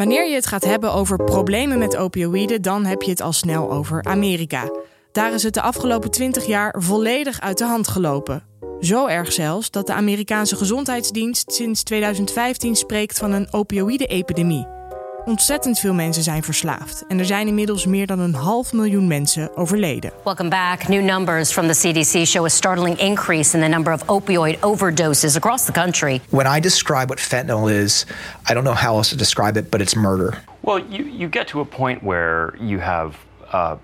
Wanneer 0.00 0.28
je 0.28 0.34
het 0.34 0.46
gaat 0.46 0.64
hebben 0.64 0.92
over 0.92 1.24
problemen 1.24 1.78
met 1.78 1.96
opioïden, 1.96 2.62
dan 2.62 2.84
heb 2.84 3.02
je 3.02 3.10
het 3.10 3.20
al 3.20 3.32
snel 3.32 3.70
over 3.70 4.04
Amerika. 4.04 4.70
Daar 5.12 5.32
is 5.32 5.42
het 5.42 5.54
de 5.54 5.60
afgelopen 5.60 6.10
20 6.10 6.46
jaar 6.46 6.74
volledig 6.78 7.40
uit 7.40 7.58
de 7.58 7.64
hand 7.64 7.88
gelopen. 7.88 8.42
Zo 8.80 9.06
erg 9.06 9.32
zelfs 9.32 9.70
dat 9.70 9.86
de 9.86 9.92
Amerikaanse 9.92 10.56
Gezondheidsdienst 10.56 11.52
sinds 11.52 11.82
2015 11.82 12.76
spreekt 12.76 13.18
van 13.18 13.32
een 13.32 13.52
opioïde-epidemie. 13.52 14.79
Ontzettend 15.24 15.78
veel 15.78 15.94
mensen 15.94 16.22
zijn 16.22 16.42
verslaafd 16.42 17.06
en 17.06 17.18
er 17.18 17.24
zijn 17.24 17.46
inmiddels 17.46 17.86
meer 17.86 18.06
dan 18.06 18.18
een 18.18 18.34
half 18.34 18.72
miljoen 18.72 19.06
mensen 19.06 19.56
overleden. 19.56 20.12
Welcome 20.24 20.48
back. 20.48 20.88
New 20.88 21.02
numbers 21.02 21.52
from 21.52 21.68
the 21.68 21.74
CDC 21.74 22.26
show 22.26 22.44
a 22.44 22.48
startling 22.48 22.98
increase 22.98 23.56
in 23.56 23.62
the 23.62 23.68
number 23.68 23.92
of 23.92 24.02
opioid 24.06 24.56
overdoses 24.60 25.36
across 25.36 25.64
the 25.64 25.72
country. 25.72 26.20
When 26.28 26.56
I 26.56 26.60
describe 26.60 27.06
what 27.06 27.20
fentanyl 27.20 27.70
is, 27.82 28.06
I 28.50 28.54
don't 28.54 28.64
know 28.64 28.76
how 28.76 28.96
else 28.96 29.10
to 29.10 29.16
describe 29.16 29.58
it, 29.58 29.70
but 29.70 29.80
it's 29.80 29.94
murder. 29.94 30.42
Well, 30.60 30.78
you, 30.88 31.04
you 31.04 31.28
get 31.28 31.46
to 31.48 31.60
a 31.60 31.64
point 31.64 32.02
where 32.02 32.54
you 32.60 32.80
have 32.80 33.14
uh, 33.52 33.76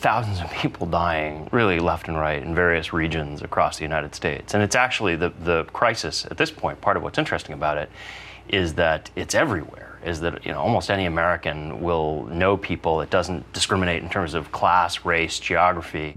thousands 0.00 0.40
of 0.40 0.50
people 0.62 0.86
dying, 0.86 1.48
really 1.52 1.78
left 1.78 2.08
and 2.08 2.16
right, 2.16 2.42
in 2.42 2.54
various 2.54 2.92
regions 2.92 3.42
across 3.42 3.76
the 3.76 3.84
United 3.84 4.14
States. 4.14 4.54
And 4.54 4.62
it's 4.62 4.76
actually 4.76 5.16
the, 5.16 5.32
the 5.44 5.64
crisis 5.72 6.26
at 6.30 6.36
this 6.36 6.50
point, 6.50 6.80
part 6.80 6.96
of 6.96 7.02
what's 7.02 7.18
interesting 7.18 7.54
about 7.54 7.76
it, 7.76 7.88
is 8.48 8.74
that 8.74 9.10
it's 9.14 9.34
everywhere. 9.34 9.89
Is 10.04 10.18
that 10.18 10.32
you 10.42 10.54
know 10.54 10.62
almost 10.62 10.90
any 10.90 11.06
American 11.06 11.80
will 11.80 12.24
know 12.28 12.56
people. 12.56 13.02
It 13.02 13.10
doesn't 13.10 13.42
discriminate 13.52 14.02
in 14.02 14.08
terms 14.08 14.34
of 14.34 14.50
class, 14.50 15.00
race, 15.04 15.42
geography. 15.42 16.14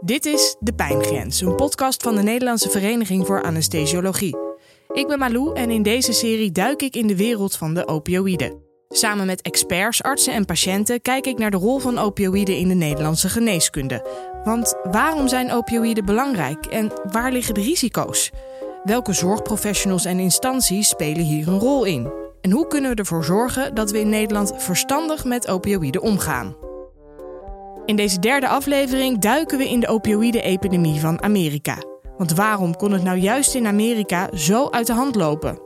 Dit 0.00 0.26
is 0.26 0.56
De 0.60 0.72
Pijngrens, 0.72 1.40
een 1.40 1.54
podcast 1.54 2.02
van 2.02 2.14
de 2.14 2.22
Nederlandse 2.22 2.70
Vereniging 2.70 3.26
voor 3.26 3.42
Anesthesiologie. 3.42 4.36
Ik 4.92 5.06
ben 5.06 5.18
Malou 5.18 5.54
en 5.54 5.70
in 5.70 5.82
deze 5.82 6.12
serie 6.12 6.52
duik 6.52 6.82
ik 6.82 6.96
in 6.96 7.06
de 7.06 7.16
wereld 7.16 7.56
van 7.56 7.74
de 7.74 7.86
opioïden. 7.86 8.62
Samen 8.88 9.26
met 9.26 9.42
experts, 9.42 10.02
artsen 10.02 10.32
en 10.32 10.44
patiënten 10.44 11.00
kijk 11.00 11.26
ik 11.26 11.38
naar 11.38 11.50
de 11.50 11.56
rol 11.56 11.78
van 11.78 11.98
opioïden 11.98 12.56
in 12.56 12.68
de 12.68 12.74
Nederlandse 12.74 13.28
geneeskunde. 13.28 14.06
Want 14.44 14.74
waarom 14.82 15.28
zijn 15.28 15.52
opioïden 15.52 16.04
belangrijk 16.04 16.66
en 16.66 16.92
waar 17.12 17.32
liggen 17.32 17.54
de 17.54 17.60
risico's? 17.60 18.30
Welke 18.84 19.12
zorgprofessionals 19.12 20.04
en 20.04 20.18
instanties 20.18 20.88
spelen 20.88 21.22
hier 21.22 21.48
een 21.48 21.58
rol 21.58 21.84
in? 21.84 22.12
En 22.40 22.50
hoe 22.50 22.66
kunnen 22.66 22.90
we 22.90 22.96
ervoor 22.96 23.24
zorgen 23.24 23.74
dat 23.74 23.90
we 23.90 24.00
in 24.00 24.08
Nederland 24.08 24.52
verstandig 24.56 25.24
met 25.24 25.48
opioïden 25.48 26.02
omgaan? 26.02 26.56
In 27.84 27.96
deze 27.96 28.18
derde 28.18 28.48
aflevering 28.48 29.18
duiken 29.18 29.58
we 29.58 29.68
in 29.68 29.80
de 29.80 29.88
opioïde-epidemie 29.88 31.00
van 31.00 31.22
Amerika. 31.22 31.76
Want 32.16 32.34
waarom 32.34 32.76
kon 32.76 32.92
het 32.92 33.02
nou 33.02 33.18
juist 33.18 33.54
in 33.54 33.66
Amerika 33.66 34.28
zo 34.34 34.68
uit 34.70 34.86
de 34.86 34.92
hand 34.92 35.14
lopen? 35.14 35.60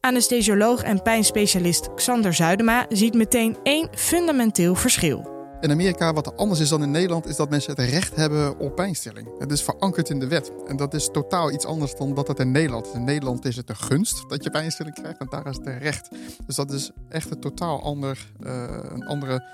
Anesthesioloog 0.00 0.82
en 0.82 1.02
pijnspecialist 1.02 1.94
Xander 1.94 2.34
Zuidema 2.34 2.86
ziet 2.88 3.14
meteen 3.14 3.56
één 3.62 3.88
fundamenteel 3.94 4.74
verschil. 4.74 5.35
In 5.60 5.70
Amerika, 5.70 6.12
wat 6.12 6.36
anders 6.36 6.60
is 6.60 6.68
dan 6.68 6.82
in 6.82 6.90
Nederland, 6.90 7.26
is 7.26 7.36
dat 7.36 7.50
mensen 7.50 7.70
het 7.74 7.90
recht 7.90 8.16
hebben 8.16 8.58
op 8.58 8.74
pijnstilling. 8.74 9.28
Het 9.38 9.50
is 9.50 9.62
verankerd 9.62 10.10
in 10.10 10.18
de 10.18 10.26
wet. 10.28 10.52
En 10.66 10.76
dat 10.76 10.94
is 10.94 11.08
totaal 11.12 11.52
iets 11.52 11.64
anders 11.64 11.94
dan 11.94 12.14
dat 12.14 12.28
het 12.28 12.38
in 12.38 12.50
Nederland 12.50 12.86
is. 12.86 12.92
In 12.92 13.04
Nederland 13.04 13.44
is 13.44 13.56
het 13.56 13.66
de 13.66 13.74
gunst 13.74 14.28
dat 14.28 14.44
je 14.44 14.50
pijnstilling 14.50 14.94
krijgt 14.94 15.18
en 15.20 15.26
daar 15.30 15.46
is 15.46 15.56
het 15.56 15.66
recht. 15.66 16.08
Dus 16.46 16.56
dat 16.56 16.72
is 16.72 16.90
echt 17.08 17.30
een 17.30 17.40
totaal 17.40 17.82
ander, 17.82 18.32
uh, 18.40 18.64
een 18.82 19.06
andere 19.06 19.44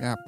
ja, 0.00 0.18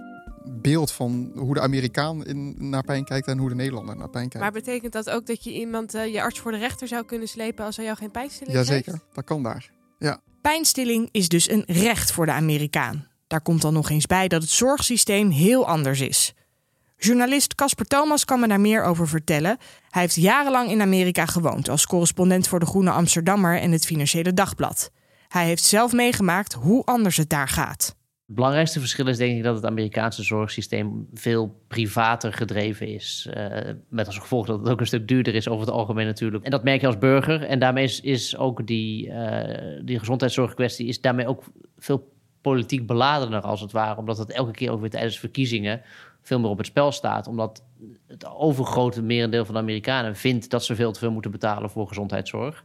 beeld 0.45 0.93
van 0.93 1.33
hoe 1.35 1.55
de 1.55 1.61
Amerikaan 1.61 2.27
in, 2.27 2.55
naar 2.71 2.85
pijn 2.85 3.05
kijkt 3.05 3.27
en 3.27 3.39
hoe 3.39 3.49
de 3.49 3.55
Nederlander 3.55 3.97
naar 3.97 4.11
pijn 4.11 4.29
kijkt. 4.29 4.45
Maar 4.45 4.63
betekent 4.63 4.93
dat 4.93 5.11
ook 5.11 5.27
dat 5.27 5.45
je 5.45 5.53
iemand, 5.53 5.95
uh, 5.95 6.13
je 6.13 6.23
arts 6.23 6.41
voor 6.41 6.53
de 6.53 6.59
rechter 6.59 6.89
zou 6.89 7.05
kunnen 7.05 7.29
slepen 7.29 7.65
als 7.65 7.77
hij 7.77 7.85
jou 7.85 7.97
geen 7.97 8.11
pijnstilling 8.11 8.57
Jazeker, 8.57 8.93
geeft? 8.93 9.05
dat 9.13 9.25
kan 9.25 9.43
daar. 9.43 9.71
Ja. 9.99 10.21
Pijnstilling 10.41 11.09
is 11.13 11.29
dus 11.29 11.51
een 11.51 11.65
recht 11.67 12.13
voor 12.13 12.27
de 12.27 12.33
Amerikaan. 12.33 13.07
Daar 13.27 13.41
komt 13.41 13.63
dan 13.63 13.73
nog 13.73 13.91
eens 13.91 14.07
bij 14.07 14.29
dat 14.29 14.43
het 14.43 14.51
zorgsysteem 14.51 15.31
heel 15.31 15.67
anders 15.67 16.01
is. 16.01 16.35
Journalist 16.99 17.55
Casper 17.55 17.87
Thomas 17.87 18.25
kan 18.25 18.41
me 18.41 18.49
daar 18.49 18.61
meer 18.61 18.85
over 18.85 19.09
vertellen. 19.09 19.57
Hij 19.91 20.03
heeft 20.03 20.15
jarenlang 20.15 20.71
in 20.71 20.81
Amerika 20.81 21.27
gewoond 21.27 21.69
als 21.69 21.87
correspondent 21.87 22.49
voor 22.49 22.61
de 22.61 22.67
Groene 22.67 22.91
Amsterdammer 22.91 23.61
en 23.61 23.73
het 23.73 23.87
Financiële 23.87 24.33
Dagblad. 24.33 24.91
Hij 25.29 25.45
heeft 25.45 25.65
zelf 25.65 25.93
meegemaakt 25.93 26.53
hoe 26.53 26.85
anders 26.85 27.17
het 27.17 27.29
daar 27.29 27.49
gaat. 27.49 27.97
Het 28.27 28.35
belangrijkste 28.35 28.81
verschil 28.81 29.07
is 29.07 29.17
denk 29.17 29.37
ik 29.37 29.43
dat 29.43 29.55
het 29.55 29.65
Amerikaanse 29.65 30.23
zorgsysteem 30.23 31.09
veel 31.15 31.65
privater 31.69 32.33
gedreven 32.33 32.89
is. 32.89 33.29
Uh, 33.37 33.47
met 33.89 34.07
als 34.07 34.19
gevolg 34.19 34.47
dat 34.47 34.59
het 34.59 34.69
ook 34.69 34.81
een 34.81 34.87
stuk 34.87 35.09
duurder 35.09 35.35
is 35.35 35.49
over 35.49 35.67
het 35.67 35.75
algemeen 35.75 36.07
natuurlijk. 36.07 36.45
En 36.45 36.51
dat 36.51 36.65
merk 36.65 36.81
je 36.81 36.87
als 36.87 36.99
burger. 36.99 37.43
En 37.43 37.59
daarmee 37.59 37.85
is, 37.85 38.01
is 38.01 38.37
ook 38.37 38.67
die, 38.67 39.07
uh, 39.07 39.85
die 39.85 39.99
gezondheidszorgkwestie 39.99 40.87
is 40.87 41.01
daarmee 41.01 41.27
ook 41.27 41.45
veel 41.79 42.15
politiek 42.51 42.87
beladener 42.87 43.41
als 43.41 43.61
het 43.61 43.73
ware. 43.73 43.99
Omdat 43.99 44.19
het 44.19 44.31
elke 44.31 44.51
keer 44.51 44.71
ook 44.71 44.81
weer 44.81 44.91
tijdens 44.91 45.19
verkiezingen 45.19 45.83
veel 46.23 46.41
meer 46.41 46.51
op 46.51 46.59
het 46.59 46.67
spel 46.67 46.93
staat. 46.93 47.27
Omdat 47.27 47.63
het 48.07 48.27
overgrote 48.27 49.03
merendeel 49.03 49.45
van 49.45 49.55
de 49.55 49.61
Amerikanen 49.61 50.17
vindt 50.17 50.51
dat 50.51 50.65
ze 50.65 50.75
veel 50.75 50.93
te 50.93 50.99
veel 50.99 51.11
moeten 51.11 51.31
betalen 51.31 51.71
voor 51.71 51.89
gezondheidszorg. 51.89 52.65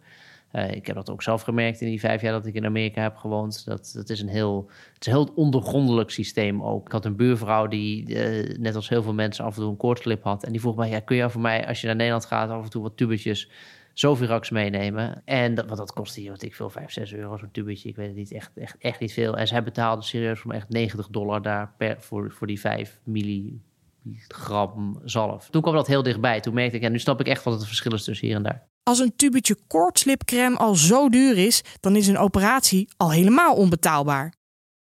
Uh, 0.54 0.72
ik 0.72 0.88
heb 0.88 0.96
dat 0.96 1.10
ook 1.10 1.24
zelf 1.24 1.42
gemerkt 1.42 1.82
in 1.82 1.88
die 1.88 2.00
vijf 2.00 2.22
jaar 2.22 2.32
dat 2.32 2.46
ik 2.46 2.54
in 2.54 2.66
Amerika 2.66 3.02
heb 3.02 3.16
gewoond. 3.16 3.66
Dat, 3.66 3.92
dat 3.96 4.10
is 4.10 4.22
een 4.22 4.28
heel, 4.28 4.70
het 4.94 5.08
is 5.08 5.14
een 5.14 5.14
heel 5.14 5.32
ondergrondelijk 5.36 6.10
systeem 6.10 6.64
ook. 6.64 6.86
Ik 6.86 6.92
had 6.92 7.06
een 7.06 7.16
buurvrouw 7.16 7.68
die, 7.68 8.10
uh, 8.10 8.58
net 8.58 8.76
als 8.76 8.90
heel 8.90 9.04
veel 9.04 9.14
mensen, 9.14 9.46
af 9.46 9.56
en 9.56 9.62
toe 9.62 9.72
een 9.72 9.78
koortslip 9.78 10.24
had. 10.24 10.44
En 10.44 10.52
die 10.52 10.62
vroeg 10.62 10.76
mij, 10.76 10.90
ja, 10.90 11.00
kun 11.00 11.16
je 11.16 11.30
voor 11.30 11.42
mij, 11.42 11.68
als 11.68 11.82
je 11.82 11.88
naar 11.88 11.96
Nederland 11.96 12.26
gaat, 12.26 12.50
af 12.50 12.64
en 12.64 12.70
toe 12.70 12.82
wat 12.82 12.98
tubetjes 12.98 13.50
Zovirax 13.94 14.50
meenemen. 14.50 15.22
En 15.26 15.56
dat, 15.56 15.66
wat 15.66 15.78
dat 15.78 15.94
kostte 15.94 16.20
hier, 16.20 16.32
wat 16.32 16.42
ik 16.42 16.56
veel, 16.56 16.70
5, 16.70 16.92
6 16.92 17.14
euro 17.14 17.38
zo'n 17.38 17.52
tubetje. 17.52 17.90
Ik 17.90 17.96
weet 17.96 18.08
het 18.08 18.16
niet, 18.16 18.32
echt, 18.32 18.52
echt, 18.56 18.76
echt 18.80 19.00
niet 19.00 19.14
veel. 19.14 19.38
En 19.38 19.48
zij 19.48 19.64
betaalde 19.64 20.04
serieus 20.04 20.40
voor 20.40 20.54
echt 20.54 20.70
90 20.70 21.08
dollar 21.08 21.42
daar 21.42 21.74
per, 21.78 21.96
voor, 22.00 22.32
voor 22.32 22.48
die 22.48 22.60
5 22.60 23.00
milligram 23.04 25.02
zalf. 25.04 25.50
Toen 25.50 25.62
kwam 25.62 25.74
dat 25.74 25.88
heel 25.88 26.04
dichtbij. 26.04 26.40
Toen 26.40 26.54
merkte 26.54 26.78
ik, 26.78 26.84
en 26.84 26.92
nu 26.92 27.00
snap 27.00 27.20
ik 27.20 27.28
echt 27.28 27.44
wat 27.44 27.54
het 27.54 27.66
verschil 27.68 27.94
is 27.94 28.04
tussen 28.04 28.28
hier 28.28 28.36
en 28.36 28.44
daar. 28.44 28.68
Als 28.84 29.00
een 29.00 29.16
tubetje 29.16 29.58
koortslipcrème 29.68 30.58
al 30.58 30.76
zo 30.76 31.10
duur 31.10 31.38
is, 31.38 31.62
dan 31.80 31.96
is 31.96 32.08
een 32.08 32.18
operatie 32.18 32.90
al 32.98 33.12
helemaal 33.12 33.56
onbetaalbaar. 33.56 34.34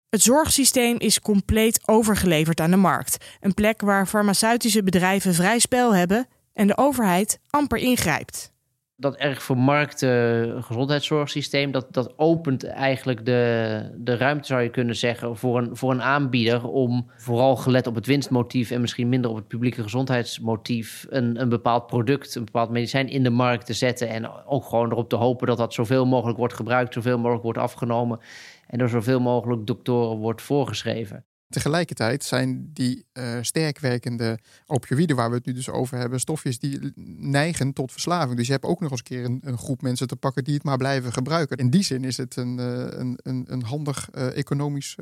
Het 0.09 0.21
zorgsysteem 0.21 0.97
is 0.97 1.19
compleet 1.19 1.87
overgeleverd 1.87 2.59
aan 2.59 2.71
de 2.71 2.77
markt. 2.77 3.25
Een 3.39 3.53
plek 3.53 3.81
waar 3.81 4.07
farmaceutische 4.07 4.83
bedrijven 4.83 5.33
vrij 5.33 5.59
spel 5.59 5.95
hebben 5.95 6.27
en 6.53 6.67
de 6.67 6.77
overheid 6.77 7.39
amper 7.49 7.77
ingrijpt 7.77 8.51
dat 9.01 9.15
erg 9.15 9.43
vermarkte 9.43 10.57
gezondheidszorgsysteem, 10.59 11.71
dat, 11.71 11.93
dat 11.93 12.13
opent 12.17 12.65
eigenlijk 12.65 13.25
de, 13.25 13.91
de 13.97 14.17
ruimte, 14.17 14.47
zou 14.47 14.61
je 14.61 14.69
kunnen 14.69 14.95
zeggen, 14.95 15.37
voor 15.37 15.57
een, 15.57 15.75
voor 15.75 15.91
een 15.91 16.01
aanbieder 16.01 16.67
om 16.67 17.09
vooral 17.17 17.55
gelet 17.55 17.87
op 17.87 17.95
het 17.95 18.05
winstmotief 18.05 18.71
en 18.71 18.81
misschien 18.81 19.09
minder 19.09 19.29
op 19.29 19.35
het 19.35 19.47
publieke 19.47 19.83
gezondheidsmotief 19.83 21.05
een, 21.09 21.41
een 21.41 21.49
bepaald 21.49 21.87
product, 21.87 22.35
een 22.35 22.45
bepaald 22.45 22.69
medicijn 22.69 23.09
in 23.09 23.23
de 23.23 23.29
markt 23.29 23.65
te 23.65 23.73
zetten 23.73 24.09
en 24.09 24.45
ook 24.45 24.65
gewoon 24.65 24.91
erop 24.91 25.09
te 25.09 25.15
hopen 25.15 25.47
dat 25.47 25.57
dat 25.57 25.73
zoveel 25.73 26.05
mogelijk 26.05 26.37
wordt 26.37 26.53
gebruikt, 26.53 26.93
zoveel 26.93 27.17
mogelijk 27.17 27.43
wordt 27.43 27.59
afgenomen 27.59 28.19
en 28.67 28.77
door 28.77 28.89
zoveel 28.89 29.19
mogelijk 29.19 29.67
doktoren 29.67 30.17
wordt 30.17 30.41
voorgeschreven. 30.41 31.25
Tegelijkertijd 31.51 32.23
zijn 32.23 32.69
die 32.73 33.05
uh, 33.13 33.37
sterk 33.41 33.79
werkende 33.79 34.39
opioïden, 34.65 35.15
waar 35.15 35.29
we 35.29 35.35
het 35.35 35.45
nu 35.45 35.53
dus 35.53 35.69
over 35.69 35.97
hebben, 35.97 36.19
stofjes 36.19 36.59
die 36.59 36.91
neigen 37.19 37.73
tot 37.73 37.91
verslaving. 37.91 38.37
Dus 38.37 38.45
je 38.45 38.51
hebt 38.51 38.65
ook 38.65 38.79
nog 38.79 38.91
eens 38.91 38.99
een 38.99 39.05
keer 39.05 39.25
een, 39.25 39.57
groep 39.57 39.81
mensen 39.81 40.07
te 40.07 40.15
pakken 40.15 40.43
die 40.43 40.53
het 40.53 40.63
maar 40.63 40.77
blijven 40.77 41.13
gebruiken. 41.13 41.57
In 41.57 41.69
die 41.69 41.83
zin 41.83 42.03
is 42.03 42.17
het 42.17 42.35
een, 42.35 42.57
uh, 42.59 42.65
een, 42.89 43.19
een, 43.23 43.45
een, 43.47 43.63
handig 43.63 44.09
uh, 44.13 44.37
economisch 44.37 44.95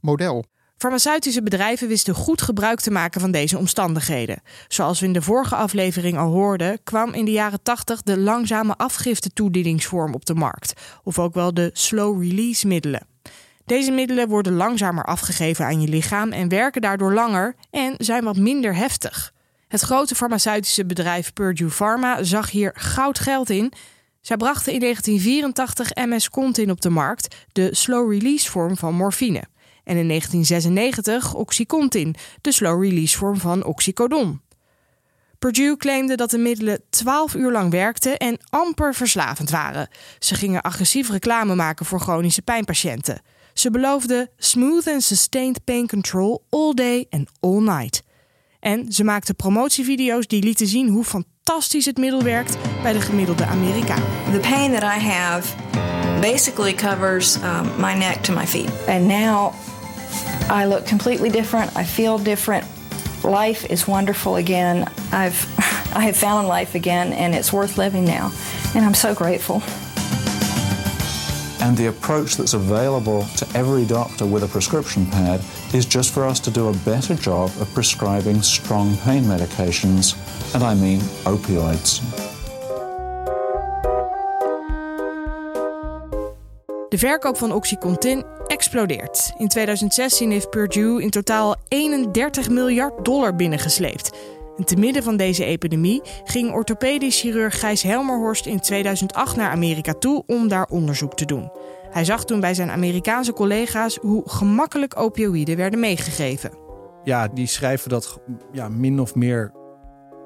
model. 0.00 0.44
Farmaceutische 0.76 1.42
bedrijven 1.42 1.88
wisten 1.88 2.14
goed 2.14 2.42
gebruik 2.42 2.80
te 2.80 2.90
maken 2.90 3.20
van 3.20 3.30
deze 3.30 3.58
omstandigheden. 3.58 4.42
Zoals 4.68 5.00
we 5.00 5.06
in 5.06 5.12
de 5.12 5.22
vorige 5.22 5.56
aflevering 5.56 6.18
al 6.18 6.30
hoorden, 6.30 6.82
kwam 6.82 7.12
in 7.12 7.24
de 7.24 7.30
jaren 7.30 7.62
80 7.62 8.02
de 8.02 8.18
langzame 8.18 8.76
afgifte-toedieningsvorm 8.76 10.14
op 10.14 10.24
de 10.24 10.34
markt, 10.34 10.72
of 11.02 11.18
ook 11.18 11.34
wel 11.34 11.54
de 11.54 11.70
slow-release 11.72 12.66
middelen. 12.66 13.13
Deze 13.64 13.90
middelen 13.90 14.28
worden 14.28 14.54
langzamer 14.54 15.04
afgegeven 15.04 15.64
aan 15.64 15.80
je 15.80 15.88
lichaam 15.88 16.32
en 16.32 16.48
werken 16.48 16.80
daardoor 16.80 17.12
langer 17.12 17.54
en 17.70 17.94
zijn 17.98 18.24
wat 18.24 18.36
minder 18.36 18.74
heftig. 18.74 19.32
Het 19.68 19.80
grote 19.80 20.14
farmaceutische 20.14 20.86
bedrijf 20.86 21.32
Purdue 21.32 21.70
Pharma 21.70 22.22
zag 22.22 22.50
hier 22.50 22.72
goud 22.74 23.18
geld 23.18 23.50
in. 23.50 23.72
Zij 24.20 24.36
brachten 24.36 24.72
in 24.72 24.80
1984 24.80 25.94
MS-Contin 25.94 26.70
op 26.70 26.80
de 26.80 26.90
markt, 26.90 27.36
de 27.52 27.74
slow-release 27.74 28.50
vorm 28.50 28.76
van 28.76 28.94
morfine. 28.94 29.44
En 29.84 29.96
in 29.96 30.08
1996 30.08 31.34
Oxycontin, 31.34 32.14
de 32.40 32.52
slow-release 32.52 33.18
vorm 33.18 33.36
van 33.36 33.64
oxycodon. 33.64 34.40
Purdue 35.38 35.76
claimde 35.76 36.14
dat 36.14 36.30
de 36.30 36.38
middelen 36.38 36.82
12 36.90 37.34
uur 37.34 37.52
lang 37.52 37.70
werkten 37.70 38.16
en 38.16 38.38
amper 38.50 38.94
verslavend 38.94 39.50
waren. 39.50 39.88
Ze 40.18 40.34
gingen 40.34 40.62
agressief 40.62 41.10
reclame 41.10 41.54
maken 41.54 41.86
voor 41.86 42.00
chronische 42.00 42.42
pijnpatiënten. 42.42 43.22
Ze 43.54 43.70
beloofde 43.70 44.30
smooth 44.38 44.88
and 44.88 45.02
sustained 45.02 45.64
pain 45.64 45.86
control 45.86 46.44
all 46.50 46.72
day 46.72 47.06
and 47.10 47.28
all 47.40 47.60
night. 47.60 48.02
En 48.60 48.92
ze 48.92 49.04
maakte 49.04 49.34
promotievideo's 49.34 50.26
die 50.26 50.42
lieten 50.42 50.66
zien 50.66 50.88
hoe 50.88 51.04
fantastisch 51.04 51.84
het 51.84 51.96
middel 51.96 52.22
werkt 52.22 52.56
bij 52.82 52.92
de 52.92 53.00
gemiddelde 53.00 53.44
Amerikaan. 53.44 54.02
The 54.32 54.38
pain 54.38 54.72
that 54.72 54.82
I 54.82 55.04
have 55.04 55.54
basically 56.20 56.74
covers 56.74 57.36
um, 57.36 57.70
my 57.78 57.94
neck 57.94 58.22
to 58.22 58.34
my 58.34 58.46
feet. 58.46 58.70
And 58.88 59.06
now 59.06 59.52
I 60.50 60.66
look 60.66 60.86
completely 60.86 61.30
different. 61.30 61.70
I 61.78 61.84
feel 61.84 62.22
different. 62.22 62.64
Life 63.22 63.68
is 63.68 63.84
wonderful 63.84 64.34
again. 64.34 64.88
I've 65.12 65.46
I 66.00 66.04
have 66.04 66.16
found 66.16 66.48
life 66.48 66.78
again 66.78 67.12
and 67.12 67.34
it's 67.34 67.50
worth 67.50 67.76
living 67.76 68.04
now. 68.06 68.30
And 68.74 68.84
I'm 68.84 68.94
so 68.94 69.14
grateful. 69.14 69.62
And 71.64 71.76
the 71.78 71.86
approach 71.86 72.36
that's 72.36 72.52
available 72.52 73.24
to 73.36 73.46
every 73.54 73.86
doctor 73.86 74.26
with 74.26 74.42
a 74.42 74.46
prescription 74.46 75.06
pad 75.06 75.40
is 75.72 75.86
just 75.86 76.12
for 76.12 76.24
us 76.24 76.38
to 76.40 76.50
do 76.50 76.68
a 76.68 76.74
better 76.84 77.14
job 77.14 77.50
of 77.58 77.72
prescribing 77.72 78.42
strong 78.42 78.96
pain 78.98 79.24
medications, 79.24 80.14
and 80.54 80.62
I 80.62 80.74
mean 80.74 81.00
opioids. 81.24 82.02
De 86.88 86.98
verkoop 86.98 87.36
van 87.36 87.52
Oxycontin 87.52 88.24
explodeert. 88.46 89.32
In 89.38 89.48
2016 89.48 90.30
heeft 90.30 90.50
Purdue 90.50 91.02
in 91.02 91.10
totaal 91.10 91.56
31 91.68 92.54
miljard 92.54 93.04
dollar 93.04 93.36
binnengesleept. 93.36 94.10
En 94.56 94.64
te 94.64 94.76
midden 94.76 95.02
van 95.02 95.16
deze 95.16 95.44
epidemie 95.44 96.02
ging 96.24 96.52
orthopedisch 96.52 97.20
chirurg 97.20 97.60
Gijs 97.60 97.82
Helmerhorst 97.82 98.46
in 98.46 98.60
2008 98.60 99.36
naar 99.36 99.50
Amerika 99.50 99.92
toe 99.92 100.22
om 100.26 100.48
daar 100.48 100.66
onderzoek 100.70 101.14
te 101.14 101.24
doen. 101.24 101.50
Hij 101.90 102.04
zag 102.04 102.24
toen 102.24 102.40
bij 102.40 102.54
zijn 102.54 102.70
Amerikaanse 102.70 103.32
collega's 103.32 103.96
hoe 103.96 104.22
gemakkelijk 104.24 105.00
opioïden 105.00 105.56
werden 105.56 105.80
meegegeven. 105.80 106.50
Ja, 107.04 107.28
die 107.28 107.46
schrijven 107.46 107.88
dat 107.88 108.20
ja, 108.52 108.68
min 108.68 109.00
of 109.00 109.14
meer 109.14 109.52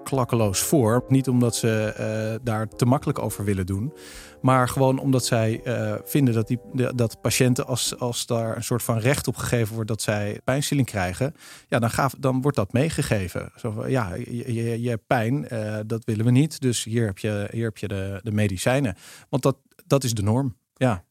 klakkeloos 0.08 0.60
voor. 0.60 1.04
Niet 1.08 1.28
omdat 1.28 1.56
ze 1.56 1.94
uh, 2.38 2.44
daar 2.44 2.68
te 2.68 2.86
makkelijk 2.86 3.18
over 3.18 3.44
willen 3.44 3.66
doen. 3.66 3.92
Maar 4.40 4.68
gewoon 4.68 4.98
omdat 4.98 5.24
zij 5.24 5.60
uh, 5.64 5.94
vinden 6.04 6.34
dat, 6.34 6.46
die, 6.48 6.58
dat 6.94 7.20
patiënten, 7.20 7.66
als, 7.66 7.98
als 7.98 8.26
daar 8.26 8.56
een 8.56 8.64
soort 8.64 8.82
van 8.82 8.98
recht 8.98 9.28
op 9.28 9.36
gegeven 9.36 9.74
wordt 9.74 9.88
dat 9.88 10.02
zij 10.02 10.40
pijnstilling 10.44 10.86
krijgen, 10.86 11.34
ja, 11.68 11.78
dan, 11.78 11.90
gaaf, 11.90 12.14
dan 12.18 12.40
wordt 12.40 12.56
dat 12.56 12.72
meegegeven. 12.72 13.52
Zo 13.56 13.70
van, 13.70 13.90
ja, 13.90 14.14
je, 14.14 14.54
je, 14.54 14.82
je 14.82 14.88
hebt 14.88 15.06
pijn, 15.06 15.46
uh, 15.52 15.78
dat 15.86 16.04
willen 16.04 16.24
we 16.24 16.30
niet. 16.30 16.60
Dus 16.60 16.84
hier 16.84 17.06
heb 17.06 17.18
je, 17.18 17.48
hier 17.50 17.64
heb 17.64 17.78
je 17.78 17.88
de, 17.88 18.20
de 18.22 18.32
medicijnen. 18.32 18.96
Want 19.28 19.42
dat, 19.42 19.56
dat 19.86 20.04
is 20.04 20.14
de 20.14 20.22
norm. 20.22 20.56
Ja. 20.74 21.04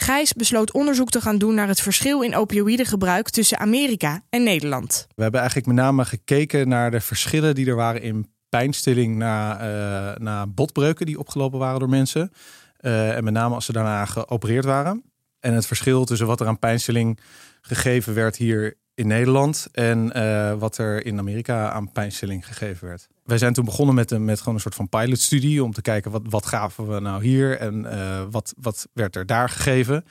Gijs 0.00 0.32
besloot 0.32 0.72
onderzoek 0.72 1.10
te 1.10 1.20
gaan 1.20 1.38
doen 1.38 1.54
naar 1.54 1.68
het 1.68 1.80
verschil 1.80 2.22
in 2.22 2.36
opioïdengebruik 2.36 3.30
tussen 3.30 3.58
Amerika 3.58 4.22
en 4.30 4.42
Nederland. 4.42 5.06
We 5.14 5.22
hebben 5.22 5.40
eigenlijk 5.40 5.68
met 5.70 5.76
name 5.76 6.04
gekeken 6.04 6.68
naar 6.68 6.90
de 6.90 7.00
verschillen 7.00 7.54
die 7.54 7.66
er 7.66 7.76
waren 7.76 8.02
in 8.02 8.26
pijnstilling 8.48 9.16
na, 9.16 9.60
uh, 9.60 10.16
na 10.16 10.46
botbreuken 10.46 11.06
die 11.06 11.18
opgelopen 11.18 11.58
waren 11.58 11.78
door 11.78 11.88
mensen. 11.88 12.32
Uh, 12.80 13.16
en 13.16 13.24
met 13.24 13.32
name 13.32 13.54
als 13.54 13.64
ze 13.64 13.72
daarna 13.72 14.04
geopereerd 14.04 14.64
waren. 14.64 15.02
En 15.40 15.54
het 15.54 15.66
verschil 15.66 16.04
tussen 16.04 16.26
wat 16.26 16.40
er 16.40 16.46
aan 16.46 16.58
pijnstilling 16.58 17.18
gegeven 17.60 18.14
werd 18.14 18.36
hier 18.36 18.74
in 18.94 19.06
Nederland 19.06 19.68
en 19.72 20.12
uh, 20.16 20.54
wat 20.54 20.78
er 20.78 21.06
in 21.06 21.18
Amerika 21.18 21.70
aan 21.70 21.92
pijnstilling 21.92 22.46
gegeven 22.46 22.88
werd. 22.88 23.08
Wij 23.24 23.38
zijn 23.38 23.52
toen 23.52 23.64
begonnen 23.64 23.94
met, 23.94 24.10
een, 24.10 24.24
met 24.24 24.38
gewoon 24.38 24.54
een 24.54 24.60
soort 24.60 24.74
van 24.74 24.88
pilotstudie 24.88 25.64
om 25.64 25.72
te 25.72 25.82
kijken 25.82 26.10
wat, 26.10 26.22
wat 26.28 26.46
gaven 26.46 26.88
we 26.88 27.00
nou 27.00 27.22
hier 27.22 27.58
en 27.58 27.86
wat, 28.30 28.54
wat 28.60 28.88
werd 28.92 29.16
er 29.16 29.26
daar 29.26 29.48
gegeven. 29.48 30.04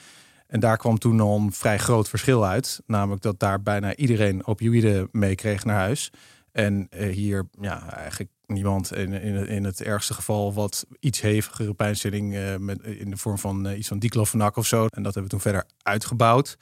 En 0.48 0.60
daar 0.60 0.78
kwam 0.78 0.98
toen 0.98 1.20
al 1.20 1.38
een 1.38 1.54
vrij 1.54 1.78
groot 1.78 2.10
verschil 2.10 2.46
uit. 2.46 2.82
Namelijk 2.86 3.22
dat 3.22 3.40
daar 3.40 3.62
bijna 3.62 3.96
iedereen 3.96 4.46
opioïden 4.46 5.10
meekreeg 5.12 5.66
naar 5.66 5.78
huis. 5.78 6.12
En 6.58 6.88
uh, 6.90 7.14
hier 7.14 7.48
ja, 7.60 7.94
eigenlijk 7.94 8.32
niemand 8.46 8.94
in, 8.94 9.14
in, 9.14 9.48
in 9.48 9.64
het 9.64 9.82
ergste 9.82 10.14
geval 10.14 10.54
wat 10.54 10.86
iets 11.00 11.22
hevigere 11.22 11.74
pijnstilling 11.74 12.34
uh, 12.34 12.56
met, 12.56 12.84
in 12.84 13.10
de 13.10 13.18
vorm 13.18 13.38
van 13.38 13.72
iets 13.72 13.88
van 13.88 14.00
diclofenac 14.00 14.56
of 14.58 14.66
zo. 14.66 14.86
En 14.86 15.04
dat 15.04 15.14
hebben 15.14 15.24
we 15.24 15.30
toen 15.30 15.40
verder 15.40 15.66
uitgebouwd. 15.82 16.58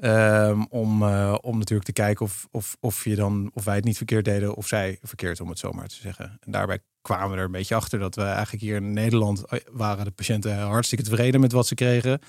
Um, 0.00 0.66
om, 0.66 1.02
om 1.34 1.58
natuurlijk 1.58 1.84
te 1.84 1.92
kijken 1.92 2.24
of, 2.24 2.48
of, 2.50 2.76
of, 2.80 3.04
je 3.04 3.14
dan, 3.14 3.50
of 3.54 3.64
wij 3.64 3.74
het 3.74 3.84
niet 3.84 3.96
verkeerd 3.96 4.24
deden 4.24 4.54
of 4.54 4.66
zij 4.66 4.98
verkeerd, 5.02 5.40
om 5.40 5.48
het 5.48 5.58
zo 5.58 5.72
maar 5.72 5.88
te 5.88 5.94
zeggen. 5.94 6.38
En 6.40 6.52
daarbij 6.52 6.78
kwamen 7.02 7.30
we 7.30 7.36
er 7.36 7.44
een 7.44 7.50
beetje 7.50 7.74
achter 7.74 7.98
dat 7.98 8.14
we 8.14 8.22
eigenlijk 8.22 8.62
hier 8.62 8.76
in 8.76 8.92
Nederland 8.92 9.44
waren 9.72 10.04
de 10.04 10.10
patiënten 10.10 10.58
hartstikke 10.58 11.04
tevreden 11.04 11.40
met 11.40 11.52
wat 11.52 11.66
ze 11.66 11.74
kregen. 11.74 12.20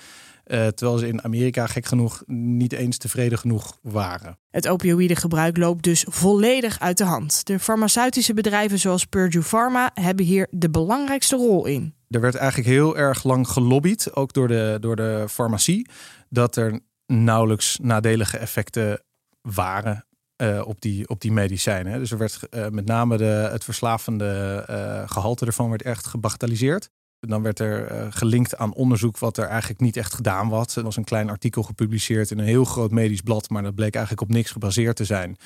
Uh, 0.50 0.66
terwijl 0.66 0.98
ze 0.98 1.08
in 1.08 1.24
Amerika 1.24 1.66
gek 1.66 1.86
genoeg 1.86 2.22
niet 2.26 2.72
eens 2.72 2.98
tevreden 2.98 3.38
genoeg 3.38 3.78
waren. 3.82 4.38
Het 4.50 4.68
opioïdegebruik 4.68 5.56
loopt 5.56 5.84
dus 5.84 6.04
volledig 6.08 6.80
uit 6.80 6.98
de 6.98 7.04
hand. 7.04 7.46
De 7.46 7.58
farmaceutische 7.58 8.34
bedrijven 8.34 8.78
zoals 8.78 9.04
Purdue 9.04 9.42
Pharma 9.42 9.90
hebben 9.94 10.24
hier 10.24 10.46
de 10.50 10.70
belangrijkste 10.70 11.36
rol 11.36 11.66
in. 11.66 11.94
Er 12.08 12.20
werd 12.20 12.34
eigenlijk 12.34 12.68
heel 12.68 12.96
erg 12.96 13.24
lang 13.24 13.48
gelobbyd, 13.48 14.14
ook 14.14 14.32
door 14.32 14.48
de, 14.48 14.76
door 14.80 14.96
de 14.96 15.24
farmacie, 15.28 15.88
dat 16.28 16.56
er 16.56 16.80
nauwelijks 17.06 17.78
nadelige 17.82 18.38
effecten 18.38 19.02
waren 19.40 20.06
uh, 20.42 20.62
op, 20.66 20.80
die, 20.80 21.08
op 21.08 21.20
die 21.20 21.32
medicijnen. 21.32 21.98
Dus 21.98 22.10
er 22.10 22.18
werd 22.18 22.40
uh, 22.50 22.68
met 22.68 22.86
name 22.86 23.16
de, 23.16 23.48
het 23.52 23.64
verslavende 23.64 24.64
uh, 24.70 25.02
gehalte 25.10 25.46
ervan 25.46 25.68
werd 25.68 25.82
echt 25.82 26.06
gebagatelliseerd. 26.06 26.90
Dan 27.20 27.42
werd 27.42 27.58
er 27.58 28.12
gelinkt 28.12 28.56
aan 28.56 28.74
onderzoek 28.74 29.18
wat 29.18 29.36
er 29.36 29.46
eigenlijk 29.46 29.80
niet 29.80 29.96
echt 29.96 30.14
gedaan 30.14 30.48
was. 30.48 30.76
Er 30.76 30.82
was 30.82 30.96
een 30.96 31.04
klein 31.04 31.30
artikel 31.30 31.62
gepubliceerd 31.62 32.30
in 32.30 32.38
een 32.38 32.44
heel 32.44 32.64
groot 32.64 32.90
medisch 32.90 33.20
blad, 33.20 33.48
maar 33.48 33.62
dat 33.62 33.74
bleek 33.74 33.94
eigenlijk 33.94 34.28
op 34.28 34.34
niks 34.34 34.50
gebaseerd 34.50 34.96
te 34.96 35.04
zijn. 35.04 35.36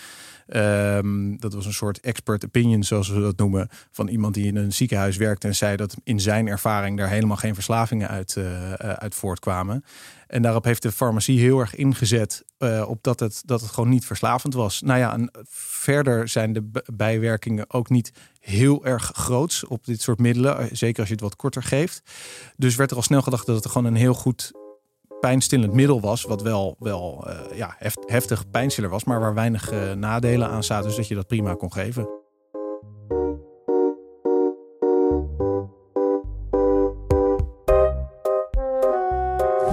Um, 0.49 1.41
dat 1.41 1.55
was 1.55 1.67
een 1.67 1.73
soort 1.73 2.00
expert 2.00 2.44
opinion, 2.44 2.82
zoals 2.82 3.09
we 3.09 3.21
dat 3.21 3.37
noemen, 3.37 3.69
van 3.91 4.09
iemand 4.09 4.35
die 4.35 4.47
in 4.47 4.56
een 4.56 4.73
ziekenhuis 4.73 5.17
werkte 5.17 5.47
en 5.47 5.55
zei 5.55 5.76
dat 5.76 5.97
in 6.03 6.21
zijn 6.21 6.47
ervaring 6.47 6.99
daar 6.99 7.09
helemaal 7.09 7.37
geen 7.37 7.55
verslavingen 7.55 8.09
uit, 8.09 8.35
uh, 8.38 8.73
uit 8.73 9.15
voortkwamen. 9.15 9.85
En 10.27 10.43
daarop 10.43 10.65
heeft 10.65 10.82
de 10.82 10.93
farmacie 10.93 11.41
heel 11.41 11.61
erg 11.61 11.75
ingezet 11.75 12.44
uh, 12.59 12.85
op 12.88 13.03
dat 13.03 13.20
het, 13.20 13.43
dat 13.44 13.61
het 13.61 13.70
gewoon 13.70 13.88
niet 13.88 14.06
verslavend 14.06 14.55
was. 14.55 14.81
Nou 14.81 14.99
ja, 14.99 15.29
verder 15.49 16.29
zijn 16.29 16.53
de 16.53 16.70
bijwerkingen 16.94 17.70
ook 17.70 17.88
niet 17.91 18.12
heel 18.41 18.85
erg 18.85 19.11
groots 19.15 19.65
op 19.67 19.85
dit 19.85 20.00
soort 20.03 20.19
middelen. 20.19 20.77
Zeker 20.77 20.99
als 20.99 21.09
je 21.09 21.15
het 21.15 21.23
wat 21.23 21.37
korter 21.37 21.62
geeft. 21.64 22.02
Dus 22.56 22.76
werd 22.76 22.90
er 22.90 22.96
al 22.96 23.02
snel 23.02 23.22
gedacht 23.22 23.46
dat 23.46 23.56
het 23.56 23.66
gewoon 23.66 23.87
een 23.87 23.96
heel 23.96 24.14
goed 24.14 24.52
pijnstillend 25.20 25.72
middel 25.72 26.00
was. 26.00 26.22
Wat 26.22 26.43
wel, 26.43 26.76
wel 26.78 27.25
uh, 27.28 27.56
ja, 27.56 27.75
heft, 27.78 27.99
heftig 28.06 28.50
pijnstiller 28.50 28.90
was, 28.90 29.05
maar 29.05 29.20
waar 29.20 29.34
weinig 29.34 29.72
uh, 29.72 29.93
nadelen 29.93 30.49
aan 30.49 30.64
zaten. 30.64 30.87
Dus 30.87 30.96
dat 30.96 31.08
je 31.08 31.14
dat 31.14 31.26
prima 31.26 31.55
kon 31.55 31.72
geven. 31.72 32.08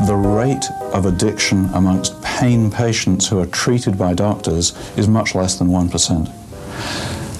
The 0.05 0.21
rate 0.35 0.73
of 0.93 1.05
addiction 1.05 1.69
amongst 1.73 2.21
pain 2.39 2.69
patients 2.69 3.29
who 3.29 3.39
are 3.39 3.49
treated 3.49 3.97
by 3.97 4.13
doctors 4.13 4.73
is 4.95 5.07
much 5.07 5.33
less 5.33 5.57
than 5.57 5.89
1%. 5.89 6.41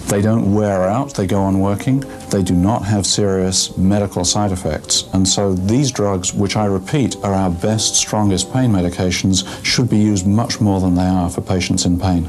They 0.08 0.22
don't 0.22 0.54
wear 0.54 0.90
out, 0.90 1.14
they 1.14 1.28
go 1.28 1.42
on 1.42 1.60
working, 1.60 2.04
they 2.30 2.44
do 2.44 2.54
not 2.54 2.84
have 2.84 3.04
serious 3.04 3.76
medical 3.76 4.24
side 4.24 4.52
effects. 4.52 5.08
And 5.14 5.28
so 5.28 5.54
these 5.54 5.92
drugs, 5.92 6.34
which 6.34 6.56
I 6.56 6.66
repeat 6.66 7.18
are 7.24 7.34
our 7.34 7.52
best, 7.52 7.96
strongest 7.96 8.52
pain 8.52 8.72
medications, 8.72 9.46
should 9.64 9.90
be 9.90 9.98
used 9.98 10.26
much 10.26 10.60
more 10.60 10.80
than 10.80 10.96
they 10.96 11.08
are 11.08 11.30
for 11.30 11.42
patients 11.42 11.86
in 11.86 11.98
pain. 11.98 12.28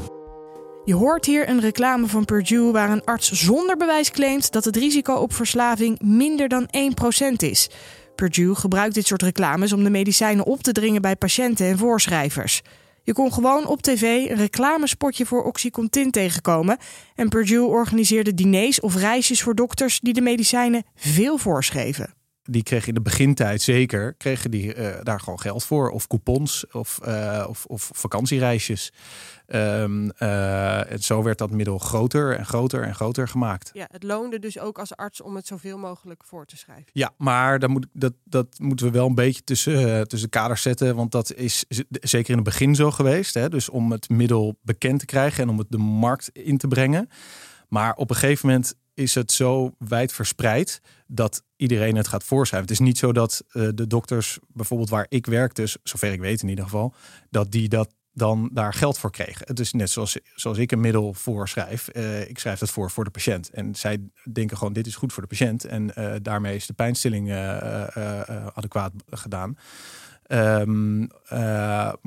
Je 0.85 0.93
hoort 0.93 1.25
hier 1.25 1.49
een 1.49 1.59
reclame 1.59 2.07
van 2.07 2.25
Purdue 2.25 2.71
waar 2.71 2.89
een 2.89 3.03
arts 3.03 3.31
zonder 3.31 3.77
bewijs 3.77 4.11
claimt 4.11 4.51
dat 4.51 4.65
het 4.65 4.75
risico 4.75 5.13
op 5.13 5.33
verslaving 5.33 5.99
minder 6.01 6.47
dan 6.47 6.67
1% 6.67 7.35
is. 7.37 7.69
Purdue 8.15 8.55
gebruikt 8.55 8.93
dit 8.93 9.07
soort 9.07 9.21
reclames 9.21 9.73
om 9.73 9.83
de 9.83 9.89
medicijnen 9.89 10.45
op 10.45 10.63
te 10.63 10.71
dringen 10.71 11.01
bij 11.01 11.15
patiënten 11.15 11.65
en 11.65 11.77
voorschrijvers. 11.77 12.61
Je 13.05 13.13
kon 13.13 13.33
gewoon 13.33 13.65
op 13.67 13.81
tv 13.81 14.29
een 14.29 14.35
reclamespotje 14.35 15.25
voor 15.25 15.43
Oxycontin 15.43 16.11
tegenkomen. 16.11 16.77
En 17.15 17.29
Purdue 17.29 17.65
organiseerde 17.65 18.33
diners 18.33 18.79
of 18.79 18.95
reisjes 18.95 19.41
voor 19.41 19.55
dokters 19.55 19.99
die 19.99 20.13
de 20.13 20.21
medicijnen 20.21 20.83
veel 20.95 21.37
voorschreven. 21.37 22.13
Die 22.43 22.63
kregen 22.63 22.87
in 22.87 22.93
de 22.93 23.01
begintijd 23.01 23.61
zeker, 23.61 24.13
kregen 24.13 24.51
die 24.51 24.75
uh, 24.75 24.95
daar 25.03 25.19
gewoon 25.19 25.39
geld 25.39 25.63
voor. 25.63 25.89
Of 25.89 26.07
coupons 26.07 26.65
of, 26.71 26.99
uh, 27.07 27.45
of, 27.49 27.65
of 27.65 27.89
vakantiereisjes. 27.93 28.93
Um, 29.47 30.11
uh, 30.19 30.91
en 30.91 30.99
zo 30.99 31.23
werd 31.23 31.37
dat 31.37 31.51
middel 31.51 31.77
groter 31.77 32.37
en 32.37 32.45
groter 32.45 32.83
en 32.83 32.95
groter 32.95 33.27
gemaakt. 33.27 33.69
Ja, 33.73 33.87
het 33.91 34.03
loonde 34.03 34.39
dus 34.39 34.59
ook 34.59 34.79
als 34.79 34.95
arts 34.95 35.21
om 35.21 35.35
het 35.35 35.47
zoveel 35.47 35.77
mogelijk 35.77 36.23
voor 36.25 36.45
te 36.45 36.57
schrijven. 36.57 36.89
Ja, 36.93 37.13
maar 37.17 37.59
dan 37.59 37.71
moet, 37.71 37.87
dat, 37.93 38.13
dat 38.23 38.47
moeten 38.57 38.85
we 38.85 38.91
wel 38.91 39.07
een 39.07 39.15
beetje 39.15 39.43
tussen, 39.43 39.87
uh, 39.87 40.01
tussen 40.01 40.29
kaders 40.29 40.61
zetten. 40.61 40.95
Want 40.95 41.11
dat 41.11 41.33
is 41.33 41.65
zeker 41.89 42.29
in 42.29 42.35
het 42.35 42.45
begin 42.45 42.75
zo 42.75 42.91
geweest. 42.91 43.33
Hè? 43.33 43.49
Dus 43.49 43.69
om 43.69 43.91
het 43.91 44.09
middel 44.09 44.57
bekend 44.61 44.99
te 44.99 45.05
krijgen 45.05 45.43
en 45.43 45.49
om 45.49 45.57
het 45.57 45.71
de 45.71 45.77
markt 45.77 46.29
in 46.33 46.57
te 46.57 46.67
brengen. 46.67 47.09
Maar 47.67 47.95
op 47.95 48.09
een 48.09 48.15
gegeven 48.15 48.47
moment 48.47 48.75
is 48.93 49.15
het 49.15 49.31
zo 49.31 49.75
wijd 49.77 50.13
verspreid 50.13 50.81
dat 51.07 51.43
iedereen 51.55 51.95
het 51.95 52.07
gaat 52.07 52.23
voorschrijven. 52.23 52.69
Het 52.69 52.79
is 52.79 52.85
niet 52.85 52.97
zo 52.97 53.11
dat 53.11 53.43
uh, 53.47 53.69
de 53.75 53.87
dokters, 53.87 54.39
bijvoorbeeld 54.47 54.89
waar 54.89 55.05
ik 55.09 55.25
werk, 55.25 55.55
dus 55.55 55.77
zover 55.83 56.11
ik 56.11 56.19
weet 56.19 56.41
in 56.41 56.49
ieder 56.49 56.63
geval, 56.63 56.93
dat 57.29 57.51
die 57.51 57.69
dat 57.69 57.93
dan 58.13 58.49
daar 58.53 58.73
geld 58.73 58.97
voor 58.97 59.11
kregen. 59.11 59.47
Het 59.47 59.59
is 59.59 59.71
net 59.71 59.89
zoals, 59.89 60.17
zoals 60.35 60.57
ik 60.57 60.71
een 60.71 60.79
middel 60.79 61.13
voorschrijf. 61.13 61.89
Uh, 61.93 62.29
ik 62.29 62.39
schrijf 62.39 62.59
dat 62.59 62.69
voor 62.69 62.91
voor 62.91 63.03
de 63.03 63.09
patiënt. 63.09 63.49
En 63.49 63.75
zij 63.75 64.01
denken 64.31 64.57
gewoon, 64.57 64.73
dit 64.73 64.87
is 64.87 64.95
goed 64.95 65.13
voor 65.13 65.23
de 65.23 65.29
patiënt. 65.29 65.65
En 65.65 65.91
uh, 65.97 66.13
daarmee 66.21 66.55
is 66.55 66.65
de 66.65 66.73
pijnstilling 66.73 67.29
uh, 67.29 68.47
adequaat 68.53 68.91
gedaan. 69.09 69.57
Um, 70.27 71.07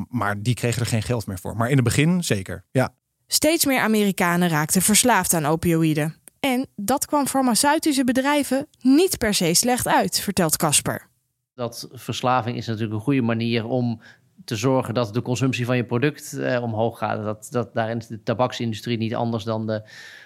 maar 0.09 0.43
die 0.43 0.55
kregen 0.55 0.81
er 0.81 0.87
geen 0.87 1.03
geld 1.03 1.27
meer 1.27 1.39
voor. 1.39 1.57
Maar 1.57 1.69
in 1.69 1.77
het 1.77 1.85
begin 1.85 2.25
zeker, 2.25 2.65
ja. 2.71 2.95
Steeds 3.27 3.65
meer 3.65 3.81
Amerikanen 3.81 4.49
raakten 4.49 4.83
verslaafd 4.83 5.35
aan 5.35 5.47
opioïden. 5.47 6.15
En 6.41 6.67
dat 6.77 7.07
kwam 7.07 7.27
farmaceutische 7.27 8.05
bedrijven 8.05 8.67
niet 8.81 9.19
per 9.19 9.35
se 9.35 9.55
slecht 9.55 9.87
uit, 9.87 10.21
vertelt 10.21 10.57
Casper. 10.57 11.09
Dat 11.55 11.89
verslaving 11.93 12.57
is 12.57 12.67
natuurlijk 12.67 12.95
een 12.95 13.01
goede 13.01 13.23
manier 13.23 13.65
om 13.65 14.01
te 14.47 14.57
zorgen 14.57 14.95
dat 14.95 15.15
de 15.15 15.23
consumptie 15.23 15.65
van 15.65 15.77
je 15.77 15.85
product 15.85 16.39
eh, 16.39 16.63
omhoog 16.63 16.99
gaat. 16.99 17.23
Dat, 17.25 17.49
dat, 17.51 17.75
daarin 17.75 17.99
is 17.99 18.07
de 18.07 18.23
tabaksindustrie 18.23 18.99
niet 18.99 19.15
anders 19.15 19.45
dan 19.45 19.67
de 19.67 19.83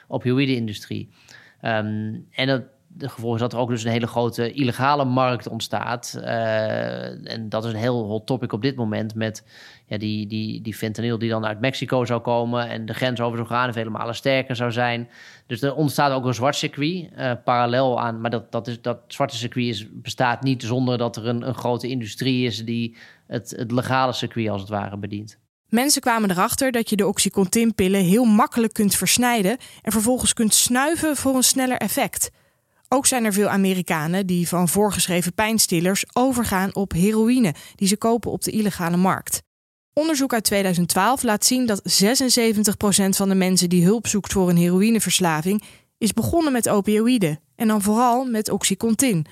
opioïde-industrie. 0.08 1.08
Um, 1.62 2.26
en 2.30 2.46
dat, 2.46 2.62
de 2.92 3.08
gevolg 3.08 3.34
is 3.34 3.40
dat 3.40 3.52
er 3.52 3.58
ook 3.58 3.68
dus 3.68 3.84
een 3.84 3.90
hele 3.90 4.06
grote 4.06 4.52
illegale 4.52 5.04
markt 5.04 5.48
ontstaat. 5.48 6.14
Uh, 6.16 7.32
en 7.32 7.48
dat 7.48 7.64
is 7.64 7.72
een 7.72 7.78
heel 7.78 8.04
hot 8.04 8.26
topic 8.26 8.52
op 8.52 8.62
dit 8.62 8.76
moment 8.76 9.14
met 9.14 9.44
ja, 9.86 9.98
die, 9.98 10.26
die, 10.26 10.60
die 10.60 10.74
fentanyl 10.74 11.18
die 11.18 11.30
dan 11.30 11.46
uit 11.46 11.60
Mexico 11.60 12.04
zou 12.04 12.20
komen 12.20 12.68
en 12.68 12.86
de 12.86 12.94
grens 12.94 13.20
over 13.20 13.36
zou 13.36 13.48
gaan 13.48 13.92
malen 13.92 14.14
sterker 14.14 14.56
zou 14.56 14.72
zijn. 14.72 15.08
Dus 15.46 15.62
er 15.62 15.74
ontstaat 15.74 16.12
ook 16.12 16.24
een 16.24 16.34
zwart 16.34 16.56
circuit 16.56 17.08
uh, 17.18 17.32
parallel 17.44 18.00
aan. 18.00 18.20
Maar 18.20 18.30
dat, 18.30 18.52
dat, 18.52 18.66
is, 18.66 18.82
dat 18.82 18.98
zwarte 19.06 19.36
circuit 19.36 19.88
bestaat 19.92 20.42
niet 20.42 20.62
zonder 20.62 20.98
dat 20.98 21.16
er 21.16 21.26
een, 21.26 21.48
een 21.48 21.54
grote 21.54 21.88
industrie 21.88 22.46
is 22.46 22.64
die 22.64 22.96
het, 23.26 23.54
het 23.56 23.72
legale 23.72 24.12
circuit 24.12 24.48
als 24.48 24.60
het 24.60 24.70
ware 24.70 24.96
bedient. 24.96 25.38
Mensen 25.68 26.00
kwamen 26.00 26.30
erachter 26.30 26.72
dat 26.72 26.90
je 26.90 26.96
de 26.96 27.06
Oxycontin-pillen 27.06 28.00
heel 28.00 28.24
makkelijk 28.24 28.72
kunt 28.72 28.94
versnijden 28.94 29.56
en 29.82 29.92
vervolgens 29.92 30.32
kunt 30.32 30.54
snuiven 30.54 31.16
voor 31.16 31.34
een 31.34 31.42
sneller 31.42 31.76
effect. 31.76 32.30
Ook 32.92 33.06
zijn 33.06 33.24
er 33.24 33.32
veel 33.32 33.48
Amerikanen 33.48 34.26
die 34.26 34.48
van 34.48 34.68
voorgeschreven 34.68 35.34
pijnstillers 35.34 36.04
overgaan 36.12 36.74
op 36.74 36.92
heroïne, 36.92 37.54
die 37.74 37.88
ze 37.88 37.96
kopen 37.96 38.30
op 38.30 38.42
de 38.42 38.50
illegale 38.50 38.96
markt. 38.96 39.42
Onderzoek 39.92 40.32
uit 40.32 40.44
2012 40.44 41.22
laat 41.22 41.44
zien 41.44 41.66
dat 41.66 42.02
76% 42.02 43.08
van 43.08 43.28
de 43.28 43.34
mensen 43.34 43.68
die 43.68 43.84
hulp 43.84 44.06
zoekt 44.06 44.32
voor 44.32 44.48
een 44.48 44.56
heroïneverslaving 44.56 45.62
is 45.98 46.12
begonnen 46.12 46.52
met 46.52 46.68
opioïden 46.68 47.40
en 47.56 47.68
dan 47.68 47.82
vooral 47.82 48.24
met 48.24 48.50
Oxycontin. 48.50 49.26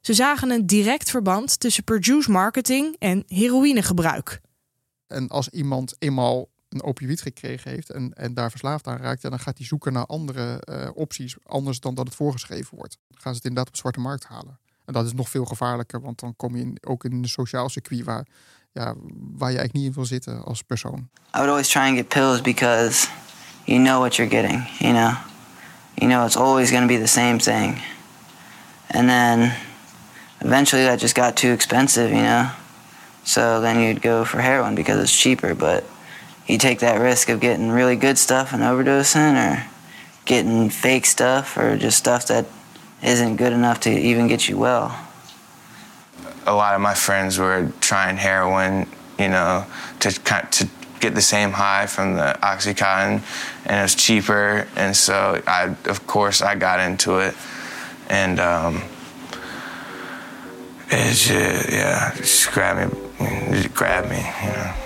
Ze 0.00 0.14
zagen 0.14 0.50
een 0.50 0.66
direct 0.66 1.10
verband 1.10 1.60
tussen 1.60 1.84
produce 1.84 2.30
marketing 2.30 2.96
en 2.98 3.22
heroïnegebruik. 3.26 4.40
En 5.06 5.28
als 5.28 5.48
iemand 5.48 5.96
eenmaal 5.98 6.48
een 6.72 6.82
opioïd 6.82 7.20
gekregen 7.20 7.70
heeft 7.70 7.90
en, 7.90 8.12
en 8.12 8.34
daar 8.34 8.50
verslaafd 8.50 8.86
aan 8.86 8.96
raakt, 8.96 9.22
ja, 9.22 9.30
dan 9.30 9.38
gaat 9.38 9.58
hij 9.58 9.66
zoeken 9.66 9.92
naar 9.92 10.06
andere 10.06 10.62
uh, 10.70 10.88
opties, 10.94 11.36
anders 11.42 11.80
dan 11.80 11.94
dat 11.94 12.06
het 12.06 12.14
voorgeschreven 12.14 12.76
wordt. 12.76 12.98
Dan 13.08 13.20
gaan 13.20 13.32
ze 13.32 13.36
het 13.36 13.46
inderdaad 13.46 13.66
op 13.66 13.72
de 13.72 13.78
zwarte 13.78 14.00
markt 14.00 14.24
halen. 14.24 14.58
En 14.84 14.92
dat 14.92 15.06
is 15.06 15.12
nog 15.12 15.28
veel 15.28 15.44
gevaarlijker, 15.44 16.00
want 16.00 16.20
dan 16.20 16.36
kom 16.36 16.56
je 16.56 16.72
ook 16.80 17.04
in 17.04 17.12
een 17.12 17.28
sociaal 17.28 17.68
circuit 17.68 18.04
waar, 18.04 18.26
ja, 18.72 18.94
waar 19.14 19.50
je 19.50 19.58
eigenlijk 19.58 19.72
niet 19.72 19.84
in 19.84 19.92
wil 19.92 20.04
zitten 20.04 20.44
als 20.44 20.62
persoon. 20.62 21.08
I 21.14 21.38
would 21.38 21.48
always 21.48 21.68
try 21.68 21.82
and 21.82 21.96
get 21.96 22.08
pills 22.08 22.40
because 22.40 23.08
you 23.64 23.82
know 23.82 23.98
what 23.98 24.16
you're 24.16 24.36
getting, 24.36 24.68
you 24.78 24.92
know. 24.92 25.16
You 25.94 26.10
know 26.10 26.24
it's 26.24 26.36
always 26.36 26.70
going 26.70 26.88
to 26.88 26.94
be 26.94 27.00
the 27.00 27.06
same 27.06 27.38
thing. 27.38 27.82
And 28.86 29.08
then 29.08 29.52
eventually 30.38 30.84
that 30.86 31.00
just 31.00 31.14
got 31.14 31.36
too 31.36 31.52
expensive, 31.52 32.10
you 32.10 32.22
know. 32.22 32.50
So 33.24 33.60
then 33.60 33.80
you'd 33.80 34.02
go 34.02 34.24
for 34.24 34.40
heroin 34.40 34.74
because 34.74 35.02
it's 35.02 35.20
cheaper, 35.20 35.54
but 35.54 35.84
you 36.46 36.58
take 36.58 36.80
that 36.80 37.00
risk 37.00 37.28
of 37.28 37.40
getting 37.40 37.70
really 37.70 37.96
good 37.96 38.18
stuff 38.18 38.52
and 38.52 38.62
overdosing 38.62 39.34
or 39.34 39.66
getting 40.24 40.70
fake 40.70 41.06
stuff 41.06 41.56
or 41.56 41.76
just 41.76 41.98
stuff 41.98 42.26
that 42.28 42.46
isn't 43.02 43.36
good 43.36 43.52
enough 43.52 43.80
to 43.80 43.90
even 43.90 44.28
get 44.28 44.48
you 44.48 44.58
well. 44.58 44.98
A 46.46 46.54
lot 46.54 46.74
of 46.74 46.80
my 46.80 46.94
friends 46.94 47.38
were 47.38 47.72
trying 47.80 48.16
heroin, 48.16 48.86
you 49.18 49.28
know, 49.28 49.66
to 50.00 50.10
to 50.10 50.68
get 51.00 51.14
the 51.14 51.22
same 51.22 51.50
high 51.50 51.86
from 51.86 52.14
the 52.14 52.38
oxycontin, 52.42 53.22
and 53.66 53.78
it 53.78 53.82
was 53.82 53.94
cheaper, 53.94 54.66
and 54.76 54.96
so 54.96 55.42
I, 55.46 55.74
of 55.86 56.06
course, 56.06 56.42
I 56.42 56.54
got 56.54 56.78
into 56.78 57.18
it, 57.18 57.34
and 58.08 58.38
um, 58.38 58.82
it 60.88 61.14
just, 61.14 61.70
yeah, 61.70 62.14
just 62.16 62.50
grabbed 62.52 62.94
me, 62.94 63.00
it 63.20 63.74
grabbed 63.74 64.10
me, 64.10 64.18
you 64.18 64.52
know. 64.52 64.81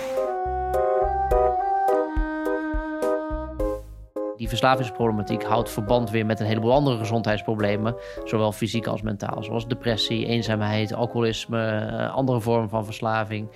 Die 4.47 4.55
verslavingsproblematiek 4.55 5.45
houdt 5.45 5.71
verband 5.71 6.11
weer 6.11 6.27
met 6.27 6.41
een 6.41 6.47
heleboel 6.47 6.73
andere 6.73 6.99
gezondheidsproblemen, 6.99 7.95
zowel 8.25 8.53
fysiek 8.53 8.87
als 8.87 9.03
mentaal, 9.03 9.43
zoals 9.43 9.69
depressie, 9.69 10.27
eenzaamheid, 10.27 10.93
alcoholisme, 10.93 11.69
eh, 11.69 12.15
andere 12.15 12.41
vormen 12.41 12.69
van 12.69 12.85
verslaving. 12.85 13.49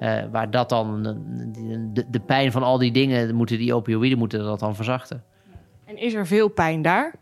Uh, 0.00 0.22
waar 0.30 0.50
dat 0.50 0.68
dan, 0.68 1.02
de, 1.92 2.04
de, 2.10 2.20
pijn 2.20 2.52
van 2.52 2.62
al 2.62 2.78
die 2.78 2.92
dingen, 2.92 3.34
moeten 3.34 3.58
die 3.58 3.74
opioïden 3.74 4.18
moeten 4.18 4.44
dat 4.44 4.58
dan 4.58 4.74
verzachten. 4.74 5.24
En 5.84 5.96
is 5.96 6.14
er 6.14 6.26
veel 6.26 6.48
pijn 6.48 6.82
daar? 6.82 7.14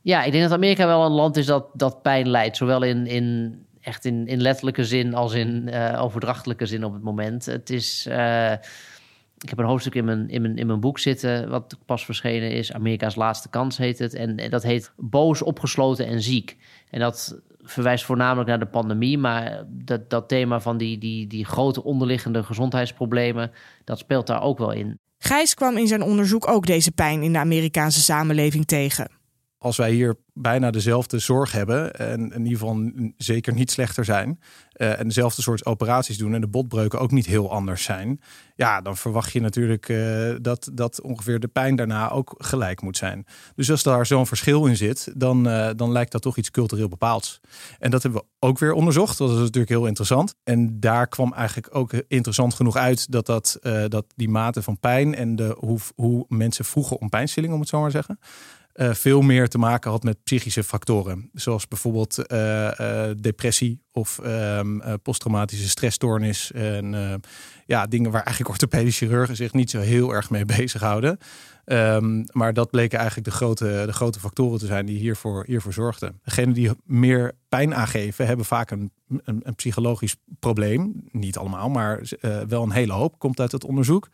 Ja, 0.00 0.22
ik 0.22 0.32
denk 0.32 0.44
dat 0.44 0.52
Amerika 0.52 0.86
wel 0.86 1.04
een 1.04 1.12
land 1.12 1.36
is 1.36 1.46
dat, 1.46 1.66
dat 1.72 2.02
pijn 2.02 2.28
leidt, 2.28 2.56
zowel 2.56 2.82
in, 2.82 3.06
in 3.06 3.58
echt 3.80 4.04
in, 4.04 4.26
in 4.26 4.40
letterlijke 4.40 4.84
zin 4.84 5.14
als 5.14 5.32
in 5.32 5.68
uh, 5.68 6.02
overdrachtelijke 6.02 6.66
zin 6.66 6.84
op 6.84 6.92
het 6.92 7.02
moment. 7.02 7.46
Het 7.46 7.70
is. 7.70 8.06
Uh, 8.08 8.52
ik 9.42 9.48
heb 9.48 9.58
een 9.58 9.64
hoofdstuk 9.64 9.94
in 9.94 10.04
mijn, 10.04 10.28
in, 10.28 10.42
mijn, 10.42 10.56
in 10.56 10.66
mijn 10.66 10.80
boek 10.80 10.98
zitten, 10.98 11.48
wat 11.48 11.78
pas 11.86 12.04
verschenen 12.04 12.50
is. 12.50 12.72
Amerika's 12.72 13.14
laatste 13.14 13.48
kans 13.48 13.76
heet 13.76 13.98
het. 13.98 14.14
En 14.14 14.50
dat 14.50 14.62
heet 14.62 14.92
Boos, 14.96 15.42
opgesloten 15.42 16.06
en 16.06 16.22
ziek. 16.22 16.56
En 16.90 17.00
dat 17.00 17.40
verwijst 17.62 18.04
voornamelijk 18.04 18.48
naar 18.48 18.58
de 18.58 18.66
pandemie. 18.66 19.18
Maar 19.18 19.64
dat, 19.68 20.10
dat 20.10 20.28
thema 20.28 20.60
van 20.60 20.76
die, 20.76 20.98
die, 20.98 21.26
die 21.26 21.44
grote 21.44 21.84
onderliggende 21.84 22.42
gezondheidsproblemen, 22.42 23.50
dat 23.84 23.98
speelt 23.98 24.26
daar 24.26 24.42
ook 24.42 24.58
wel 24.58 24.72
in. 24.72 24.98
Gijs 25.18 25.54
kwam 25.54 25.76
in 25.76 25.86
zijn 25.86 26.02
onderzoek 26.02 26.48
ook 26.48 26.66
deze 26.66 26.92
pijn 26.92 27.22
in 27.22 27.32
de 27.32 27.38
Amerikaanse 27.38 28.00
samenleving 28.00 28.66
tegen 28.66 29.19
als 29.62 29.76
wij 29.76 29.92
hier 29.92 30.16
bijna 30.32 30.70
dezelfde 30.70 31.18
zorg 31.18 31.52
hebben 31.52 31.94
en 31.94 32.32
in 32.32 32.44
ieder 32.44 32.58
geval 32.58 32.90
zeker 33.16 33.54
niet 33.54 33.70
slechter 33.70 34.04
zijn 34.04 34.40
uh, 34.76 34.98
en 34.98 35.06
dezelfde 35.06 35.42
soort 35.42 35.66
operaties 35.66 36.18
doen 36.18 36.34
en 36.34 36.40
de 36.40 36.48
botbreuken 36.48 37.00
ook 37.00 37.10
niet 37.10 37.26
heel 37.26 37.50
anders 37.50 37.82
zijn, 37.82 38.20
ja, 38.54 38.80
dan 38.80 38.96
verwacht 38.96 39.32
je 39.32 39.40
natuurlijk 39.40 39.88
uh, 39.88 40.34
dat, 40.40 40.70
dat 40.72 41.00
ongeveer 41.00 41.40
de 41.40 41.48
pijn 41.48 41.76
daarna 41.76 42.10
ook 42.10 42.34
gelijk 42.38 42.82
moet 42.82 42.96
zijn. 42.96 43.26
Dus 43.54 43.70
als 43.70 43.82
daar 43.82 44.06
zo'n 44.06 44.26
verschil 44.26 44.66
in 44.66 44.76
zit, 44.76 45.12
dan, 45.16 45.48
uh, 45.48 45.70
dan 45.76 45.92
lijkt 45.92 46.12
dat 46.12 46.22
toch 46.22 46.36
iets 46.36 46.50
cultureel 46.50 46.88
bepaalds. 46.88 47.40
En 47.78 47.90
dat 47.90 48.02
hebben 48.02 48.20
we 48.20 48.46
ook 48.46 48.58
weer 48.58 48.72
onderzocht. 48.72 49.18
Dat 49.18 49.30
is 49.30 49.36
natuurlijk 49.36 49.68
heel 49.68 49.86
interessant. 49.86 50.34
En 50.44 50.80
daar 50.80 51.08
kwam 51.08 51.32
eigenlijk 51.32 51.76
ook 51.76 51.92
interessant 51.92 52.54
genoeg 52.54 52.76
uit 52.76 53.12
dat, 53.12 53.26
dat, 53.26 53.58
dat 53.88 54.04
die 54.16 54.28
mate 54.28 54.62
van 54.62 54.78
pijn 54.78 55.14
en 55.14 55.36
de, 55.36 55.56
hoe, 55.58 55.78
hoe 55.94 56.24
mensen 56.28 56.64
vroegen 56.64 57.00
om 57.00 57.08
pijnstilling, 57.08 57.52
om 57.52 57.60
het 57.60 57.68
zo 57.68 57.80
maar 57.80 57.90
te 57.90 57.96
zeggen 57.96 58.18
uh, 58.74 58.94
veel 58.94 59.20
meer 59.20 59.48
te 59.48 59.58
maken 59.58 59.90
had 59.90 60.02
met 60.02 60.22
psychische 60.24 60.64
factoren. 60.64 61.30
Zoals 61.32 61.68
bijvoorbeeld 61.68 62.18
uh, 62.32 62.70
uh, 62.80 63.10
depressie 63.20 63.82
of 63.92 64.20
um, 64.24 64.82
posttraumatische 65.02 65.68
stressstoornis. 65.68 66.52
En 66.52 67.20
ja, 67.66 67.86
dingen 67.86 68.10
waar 68.10 68.22
eigenlijk 68.22 68.50
orthopedische 68.50 69.06
chirurgen 69.06 69.36
zich 69.36 69.52
niet 69.52 69.70
zo 69.70 69.80
heel 69.80 70.14
erg 70.14 70.30
mee 70.30 70.44
bezighouden. 70.56 71.18
Um, 71.72 72.24
maar 72.32 72.52
dat 72.52 72.70
bleken 72.70 72.98
eigenlijk 72.98 73.28
de 73.28 73.34
grote, 73.34 73.82
de 73.86 73.92
grote 73.92 74.20
factoren 74.20 74.58
te 74.58 74.66
zijn 74.66 74.86
die 74.86 74.98
hiervoor, 74.98 75.44
hiervoor 75.46 75.72
zorgden. 75.72 76.20
Degenen 76.24 76.54
die 76.54 76.70
meer 76.84 77.32
pijn 77.48 77.74
aangeven, 77.74 78.26
hebben 78.26 78.46
vaak 78.46 78.70
een, 78.70 78.90
een, 79.24 79.40
een 79.42 79.54
psychologisch 79.54 80.16
probleem. 80.38 80.92
Niet 81.12 81.36
allemaal, 81.36 81.68
maar 81.68 82.02
wel 82.48 82.62
een 82.62 82.70
hele 82.70 82.92
hoop 82.92 83.18
komt 83.18 83.40
uit 83.40 83.52
het 83.52 83.64
onderzoek. 83.64 84.08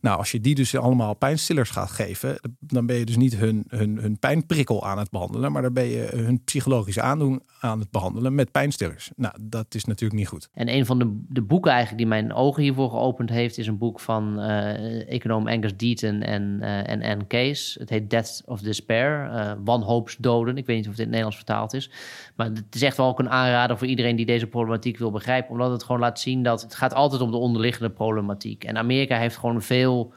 Nou, 0.00 0.18
als 0.18 0.30
je 0.30 0.40
die 0.40 0.54
dus 0.54 0.76
allemaal 0.76 1.14
pijnstillers 1.14 1.70
gaat 1.70 1.90
geven, 1.90 2.40
dan 2.58 2.86
ben 2.86 2.96
je 2.96 3.04
dus 3.04 3.16
niet 3.16 3.36
hun, 3.36 3.64
hun, 3.68 3.98
hun 3.98 4.18
pijnprikkel 4.18 4.86
aan 4.86 4.98
het 4.98 5.10
behandelen, 5.10 5.52
maar 5.52 5.62
dan 5.62 5.72
ben 5.72 5.86
je 5.86 6.08
hun 6.14 6.44
psychologische 6.44 7.02
aandoen 7.02 7.42
aan 7.60 7.78
het 7.78 7.90
behandelen 7.90 8.34
met 8.34 8.50
pijnstillers. 8.50 9.10
Nou, 9.16 9.34
dat 9.40 9.74
is 9.74 9.84
natuurlijk 9.84 10.20
niet 10.20 10.28
goed. 10.28 10.48
En 10.52 10.68
een 10.74 10.86
van 10.86 10.98
de, 10.98 11.20
de 11.28 11.42
boeken 11.42 11.70
eigenlijk 11.70 12.00
die 12.00 12.08
mijn 12.08 12.32
ogen 12.32 12.62
hiervoor 12.62 12.90
geopend 12.90 13.30
heeft, 13.30 13.58
is 13.58 13.66
een 13.66 13.78
boek 13.78 14.00
van 14.00 14.38
uh, 14.38 15.12
econoom 15.12 15.48
Angus 15.48 15.76
Deaton 15.76 16.22
en, 16.22 16.58
uh, 16.60 16.88
en 16.88 16.97
Anne 17.02 17.26
Case. 17.26 17.78
Het 17.78 17.90
heet 17.90 18.10
Death 18.10 18.42
of 18.46 18.60
Despair, 18.60 19.30
uh, 19.32 19.52
wanhoopsdoden. 19.64 20.56
Ik 20.56 20.66
weet 20.66 20.76
niet 20.76 20.84
of 20.84 20.90
het 20.90 21.00
in 21.00 21.04
het 21.04 21.14
Nederlands 21.14 21.36
vertaald 21.36 21.74
is. 21.74 21.90
Maar 22.36 22.46
het 22.46 22.74
is 22.74 22.82
echt 22.82 22.96
wel 22.96 23.06
ook 23.06 23.18
een 23.18 23.30
aanrader 23.30 23.78
voor 23.78 23.86
iedereen 23.86 24.16
die 24.16 24.26
deze 24.26 24.46
problematiek 24.46 24.98
wil 24.98 25.10
begrijpen, 25.10 25.50
omdat 25.50 25.70
het 25.70 25.82
gewoon 25.82 26.00
laat 26.00 26.20
zien 26.20 26.42
dat 26.42 26.62
het 26.62 26.74
gaat 26.74 26.94
altijd 26.94 27.20
om 27.20 27.30
de 27.30 27.36
onderliggende 27.36 27.90
problematiek. 27.90 28.64
En 28.64 28.78
Amerika 28.78 29.18
heeft 29.18 29.36
gewoon 29.36 29.62
veel 29.62 30.12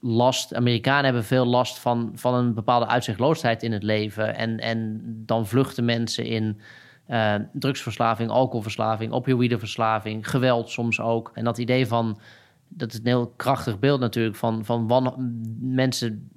last. 0.00 0.54
Amerikanen 0.54 1.04
hebben 1.04 1.24
veel 1.24 1.46
last 1.46 1.78
van, 1.78 2.12
van 2.14 2.34
een 2.34 2.54
bepaalde 2.54 2.86
uitzichtloosheid 2.86 3.62
in 3.62 3.72
het 3.72 3.82
leven. 3.82 4.36
En, 4.36 4.58
en 4.58 5.00
dan 5.26 5.46
vluchten 5.46 5.84
mensen 5.84 6.24
in 6.24 6.60
uh, 7.08 7.34
drugsverslaving, 7.52 8.30
alcoholverslaving, 8.30 9.12
opioïdeverslaving, 9.12 10.30
geweld 10.30 10.70
soms 10.70 11.00
ook. 11.00 11.30
En 11.34 11.44
dat 11.44 11.58
idee 11.58 11.86
van 11.86 12.18
dat 12.76 12.92
is 12.92 12.98
een 12.98 13.06
heel 13.06 13.28
krachtig 13.36 13.78
beeld 13.78 14.00
natuurlijk 14.00 14.36
van, 14.36 14.64
van 14.64 15.14
mensen 15.60 16.30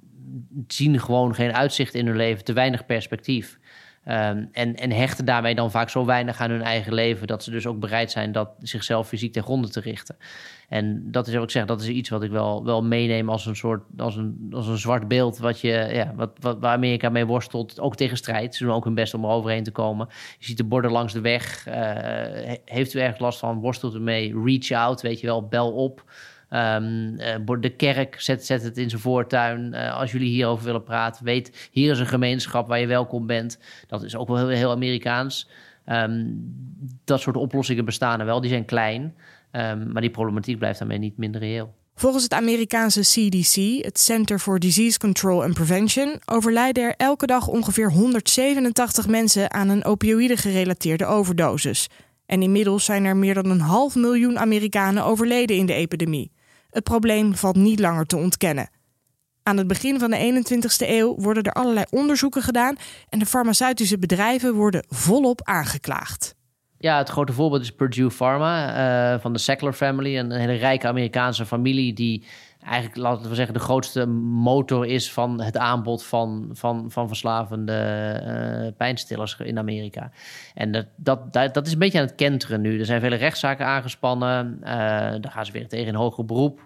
zien 0.66 1.00
gewoon 1.00 1.34
geen 1.34 1.52
uitzicht 1.52 1.94
in 1.94 2.06
hun 2.06 2.16
leven, 2.16 2.44
te 2.44 2.52
weinig 2.52 2.86
perspectief. 2.86 3.58
Ehm, 4.06 4.44
en, 4.52 4.76
en 4.76 4.92
hechten 4.92 5.24
daarmee 5.24 5.54
dan 5.54 5.70
vaak 5.70 5.88
zo 5.88 6.04
weinig 6.04 6.40
aan 6.40 6.50
hun 6.50 6.62
eigen 6.62 6.94
leven 6.94 7.26
dat 7.26 7.44
ze 7.44 7.50
dus 7.50 7.66
ook 7.66 7.80
bereid 7.80 8.10
zijn 8.10 8.32
dat 8.32 8.50
zichzelf 8.58 9.08
fysiek 9.08 9.32
ten 9.32 9.42
gronde 9.42 9.68
te 9.68 9.80
richten. 9.80 10.16
En 10.68 11.10
dat 11.10 11.26
is 11.26 11.34
wat 11.34 11.42
ik 11.42 11.50
zeg, 11.50 11.64
dat 11.64 11.80
is 11.80 11.88
iets 11.88 12.08
wat 12.08 12.22
ik 12.22 12.30
wel, 12.30 12.64
wel 12.64 12.82
meeneem 12.82 13.28
als 13.28 13.46
een 13.46 13.56
soort 13.56 13.82
als 13.96 14.16
een, 14.16 14.48
als 14.52 14.66
een 14.66 14.78
zwart 14.78 15.08
beeld 15.08 15.38
wat 15.38 15.60
je, 15.60 15.88
ja, 15.92 16.12
wat, 16.16 16.30
wat, 16.40 16.58
waar 16.60 16.74
Amerika 16.74 17.08
mee 17.08 17.26
worstelt, 17.26 17.80
ook 17.80 17.96
tegen 17.96 18.16
strijd. 18.16 18.54
Ze 18.54 18.64
doen 18.64 18.74
ook 18.74 18.84
hun 18.84 18.94
best 18.94 19.14
om 19.14 19.24
er 19.24 19.30
overheen 19.30 19.64
te 19.64 19.70
komen. 19.72 20.08
Je 20.38 20.44
ziet 20.44 20.56
de 20.56 20.64
borden 20.64 20.90
langs 20.90 21.12
de 21.12 21.20
weg. 21.20 21.66
Uh, 21.68 21.74
heeft 22.64 22.94
u 22.94 22.98
ergens 22.98 23.20
last 23.20 23.38
van? 23.38 23.60
Worstelt 23.60 23.94
u 23.94 24.00
mee? 24.00 24.42
Reach 24.44 24.70
out, 24.70 25.00
weet 25.00 25.20
je 25.20 25.26
wel, 25.26 25.48
bel 25.48 25.72
op. 25.72 26.04
Um, 26.56 27.16
de 27.60 27.72
kerk 27.76 28.20
zet, 28.20 28.46
zet 28.46 28.62
het 28.62 28.76
in 28.76 28.90
zijn 28.90 29.02
voortuin. 29.02 29.72
Uh, 29.74 29.96
als 29.98 30.12
jullie 30.12 30.28
hierover 30.28 30.64
willen 30.64 30.82
praten, 30.82 31.24
weet, 31.24 31.68
hier 31.70 31.90
is 31.90 31.98
een 31.98 32.06
gemeenschap 32.06 32.68
waar 32.68 32.80
je 32.80 32.86
welkom 32.86 33.26
bent. 33.26 33.58
Dat 33.86 34.02
is 34.02 34.16
ook 34.16 34.28
wel 34.28 34.36
heel, 34.36 34.48
heel 34.48 34.70
Amerikaans. 34.70 35.48
Um, 35.86 36.54
dat 37.04 37.20
soort 37.20 37.36
oplossingen 37.36 37.84
bestaan 37.84 38.20
er 38.20 38.26
wel, 38.26 38.40
die 38.40 38.50
zijn 38.50 38.64
klein. 38.64 39.14
Um, 39.52 39.92
maar 39.92 40.02
die 40.02 40.10
problematiek 40.10 40.58
blijft 40.58 40.78
daarmee 40.78 40.98
niet 40.98 41.16
minder 41.16 41.40
reëel. 41.40 41.74
Volgens 41.94 42.22
het 42.22 42.32
Amerikaanse 42.32 43.00
CDC, 43.00 43.84
het 43.84 43.98
Center 43.98 44.38
for 44.38 44.58
Disease 44.58 44.98
Control 44.98 45.42
and 45.42 45.54
Prevention, 45.54 46.20
overlijden 46.24 46.84
er 46.84 46.94
elke 46.96 47.26
dag 47.26 47.48
ongeveer 47.48 47.90
187 47.90 49.08
mensen 49.08 49.52
aan 49.52 49.68
een 49.68 49.84
opioïde-gerelateerde 49.84 51.06
overdosis. 51.06 51.88
En 52.26 52.42
inmiddels 52.42 52.84
zijn 52.84 53.04
er 53.04 53.16
meer 53.16 53.34
dan 53.34 53.50
een 53.50 53.60
half 53.60 53.94
miljoen 53.94 54.38
Amerikanen 54.38 55.04
overleden 55.04 55.56
in 55.56 55.66
de 55.66 55.74
epidemie. 55.74 56.30
Het 56.76 56.84
probleem 56.84 57.34
valt 57.34 57.56
niet 57.56 57.80
langer 57.80 58.06
te 58.06 58.16
ontkennen. 58.16 58.68
Aan 59.42 59.56
het 59.56 59.66
begin 59.66 59.98
van 59.98 60.10
de 60.10 60.44
21ste 60.44 60.88
eeuw 60.88 61.14
worden 61.18 61.42
er 61.42 61.52
allerlei 61.52 61.84
onderzoeken 61.90 62.42
gedaan 62.42 62.76
en 63.08 63.18
de 63.18 63.26
farmaceutische 63.26 63.98
bedrijven 63.98 64.54
worden 64.54 64.84
volop 64.88 65.40
aangeklaagd. 65.42 66.34
Ja, 66.78 66.98
het 66.98 67.08
grote 67.08 67.32
voorbeeld 67.32 67.62
is 67.62 67.70
Purdue 67.70 68.10
Pharma 68.10 69.14
uh, 69.14 69.20
van 69.20 69.32
de 69.32 69.38
Sackler 69.38 69.72
family, 69.72 70.18
een 70.18 70.30
hele 70.30 70.52
rijke 70.52 70.86
Amerikaanse 70.86 71.46
familie 71.46 71.92
die 71.92 72.24
eigenlijk, 72.66 72.96
laten 72.96 73.28
we 73.28 73.34
zeggen, 73.34 73.54
de 73.54 73.60
grootste 73.60 74.06
motor 74.06 74.86
is 74.86 75.12
van 75.12 75.40
het 75.40 75.56
aanbod 75.56 76.04
van, 76.04 76.50
van, 76.52 76.90
van 76.90 77.08
verslavende 77.08 77.72
uh, 78.66 78.76
pijnstillers 78.76 79.36
in 79.38 79.58
Amerika. 79.58 80.10
En 80.54 80.72
dat, 80.72 80.86
dat, 80.96 81.32
dat, 81.32 81.66
is 81.66 81.72
een 81.72 81.78
beetje 81.78 81.98
aan 81.98 82.06
het 82.06 82.14
kenteren 82.14 82.60
nu. 82.60 82.78
Er 82.78 82.84
zijn 82.84 83.00
vele 83.00 83.16
rechtszaken 83.16 83.66
aangespannen. 83.66 84.56
Uh, 84.60 84.68
daar 84.68 85.30
gaan 85.30 85.46
ze 85.46 85.52
weer 85.52 85.68
tegen 85.68 85.86
in 85.86 85.94
hoger 85.94 86.24
beroep. 86.24 86.60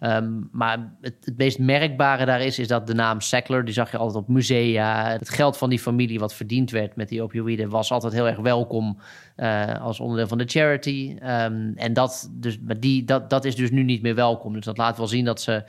Um, 0.00 0.48
maar 0.52 0.92
het, 1.00 1.32
meest 1.36 1.58
merkbare 1.58 2.24
daar 2.24 2.40
is, 2.40 2.58
is 2.58 2.68
dat 2.68 2.86
de 2.86 2.94
naam 2.94 3.20
Sackler, 3.20 3.64
die 3.64 3.74
zag 3.74 3.90
je 3.90 3.96
altijd 3.96 4.22
op 4.24 4.28
musea. 4.28 5.10
Het 5.10 5.28
geld 5.28 5.56
van 5.56 5.68
die 5.70 5.78
familie 5.78 6.18
wat 6.18 6.34
verdiend 6.34 6.70
werd 6.70 6.96
met 6.96 7.08
die 7.08 7.22
opioïden 7.22 7.68
was 7.68 7.90
altijd 7.90 8.12
heel 8.12 8.28
erg 8.28 8.38
welkom 8.38 8.98
uh, 9.36 9.80
als 9.80 10.00
onderdeel 10.00 10.28
van 10.28 10.38
de 10.38 10.46
charity. 10.46 11.16
Um, 11.22 11.72
en 11.76 11.92
dat, 11.92 12.30
dus, 12.32 12.58
maar 12.60 12.80
die, 12.80 13.04
dat, 13.04 13.30
dat 13.30 13.44
is 13.44 13.56
dus 13.56 13.70
nu 13.70 13.82
niet 13.82 14.02
meer 14.02 14.14
welkom. 14.14 14.52
Dus 14.52 14.64
dat 14.64 14.78
laat 14.78 14.96
wel 14.96 15.06
zien 15.06 15.24
dat, 15.24 15.40
ze, 15.40 15.64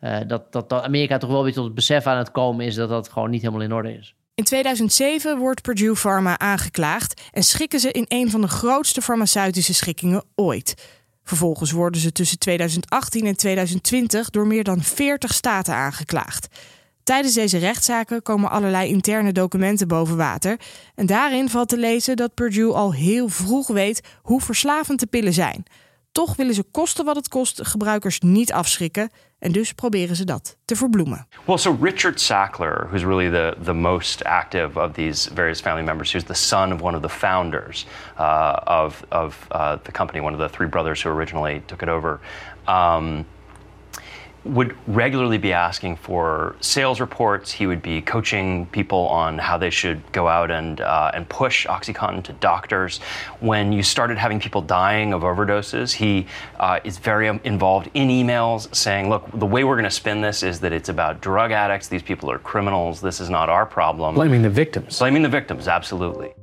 uh, 0.00 0.18
dat, 0.26 0.52
dat, 0.52 0.68
dat 0.68 0.82
Amerika 0.82 1.18
toch 1.18 1.30
wel 1.30 1.44
weer 1.44 1.52
tot 1.52 1.64
het 1.64 1.74
besef 1.74 2.06
aan 2.06 2.18
het 2.18 2.30
komen 2.30 2.66
is 2.66 2.74
dat 2.74 2.88
dat 2.88 3.08
gewoon 3.08 3.30
niet 3.30 3.42
helemaal 3.42 3.62
in 3.62 3.72
orde 3.72 3.96
is. 3.96 4.14
In 4.36 4.44
2007 4.44 5.38
wordt 5.38 5.62
Purdue 5.62 5.94
Pharma 5.94 6.38
aangeklaagd 6.38 7.22
en 7.32 7.42
schikken 7.42 7.80
ze 7.80 7.92
in 7.92 8.04
een 8.08 8.30
van 8.30 8.40
de 8.40 8.48
grootste 8.48 9.02
farmaceutische 9.02 9.74
schikkingen 9.74 10.24
ooit. 10.34 10.74
Vervolgens 11.26 11.70
worden 11.70 12.00
ze 12.00 12.12
tussen 12.12 12.38
2018 12.38 13.26
en 13.26 13.36
2020 13.36 14.30
door 14.30 14.46
meer 14.46 14.64
dan 14.64 14.82
40 14.82 15.34
staten 15.34 15.74
aangeklaagd. 15.74 16.48
Tijdens 17.02 17.34
deze 17.34 17.58
rechtszaken 17.58 18.22
komen 18.22 18.50
allerlei 18.50 18.88
interne 18.88 19.32
documenten 19.32 19.88
boven 19.88 20.16
water. 20.16 20.60
En 20.94 21.06
daarin 21.06 21.48
valt 21.48 21.68
te 21.68 21.76
lezen 21.76 22.16
dat 22.16 22.34
Purdue 22.34 22.72
al 22.72 22.92
heel 22.92 23.28
vroeg 23.28 23.66
weet 23.66 24.00
hoe 24.22 24.40
verslavend 24.40 25.00
de 25.00 25.06
pillen 25.06 25.32
zijn. 25.32 25.64
Toch 26.16 26.36
willen 26.36 26.54
ze 26.54 26.62
kosten 26.62 27.04
wat 27.04 27.16
het 27.16 27.28
kost 27.28 27.66
gebruikers 27.66 28.20
niet 28.20 28.52
afschrikken. 28.52 29.10
En 29.38 29.52
dus 29.52 29.72
proberen 29.72 30.16
ze 30.16 30.24
dat 30.24 30.56
te 30.64 30.76
verbloemen. 30.76 31.26
Well, 31.44 31.56
so 31.56 31.76
Richard 31.80 32.20
Sackler, 32.20 32.86
who's 32.90 33.02
really 33.02 33.30
the, 33.30 33.56
the 33.64 33.72
most 33.72 34.24
active 34.24 34.80
of 34.80 34.92
these 34.92 35.30
various 35.34 35.60
family 35.60 35.84
members, 35.84 36.12
who's 36.12 36.24
the 36.24 36.34
son 36.34 36.72
of 36.72 36.80
one 36.80 36.96
of 36.96 37.02
the 37.02 37.08
founders 37.08 37.86
uh, 38.18 38.56
of, 38.64 39.04
of 39.08 39.46
uh, 39.50 39.72
the 39.82 39.92
company, 39.92 40.24
one 40.24 40.32
of 40.32 40.50
the 40.50 40.56
three 40.56 40.68
brothers 40.68 41.02
who 41.02 41.10
originally 41.10 41.62
took 41.66 41.82
it 41.82 41.88
over. 41.88 42.20
Um, 42.66 43.26
would 44.46 44.76
regularly 44.86 45.38
be 45.38 45.52
asking 45.52 45.96
for 45.96 46.56
sales 46.60 47.00
reports. 47.00 47.52
He 47.52 47.66
would 47.66 47.82
be 47.82 48.00
coaching 48.00 48.66
people 48.66 49.06
on 49.08 49.38
how 49.38 49.58
they 49.58 49.70
should 49.70 50.00
go 50.12 50.28
out 50.28 50.50
and 50.50 50.80
uh, 50.80 51.10
and 51.14 51.28
push 51.28 51.66
OxyContin 51.66 52.22
to 52.24 52.32
doctors. 52.34 52.98
When 53.40 53.72
you 53.72 53.82
started 53.82 54.18
having 54.18 54.40
people 54.40 54.62
dying 54.62 55.12
of 55.12 55.22
overdoses, 55.22 55.92
he 55.92 56.26
uh, 56.60 56.80
is 56.84 56.98
very 56.98 57.28
involved 57.44 57.90
in 57.94 58.08
emails 58.08 58.74
saying, 58.74 59.08
"Look, 59.08 59.28
the 59.32 59.46
way 59.46 59.64
we're 59.64 59.74
going 59.74 59.84
to 59.84 59.90
spin 59.90 60.20
this 60.20 60.42
is 60.42 60.60
that 60.60 60.72
it's 60.72 60.88
about 60.88 61.20
drug 61.20 61.52
addicts. 61.52 61.88
These 61.88 62.02
people 62.02 62.30
are 62.30 62.38
criminals. 62.38 63.00
This 63.00 63.20
is 63.20 63.30
not 63.30 63.48
our 63.48 63.66
problem." 63.66 64.14
Blaming 64.14 64.42
the 64.42 64.50
victims. 64.50 64.98
Blaming 64.98 65.22
the 65.22 65.28
victims, 65.28 65.68
absolutely. 65.68 66.34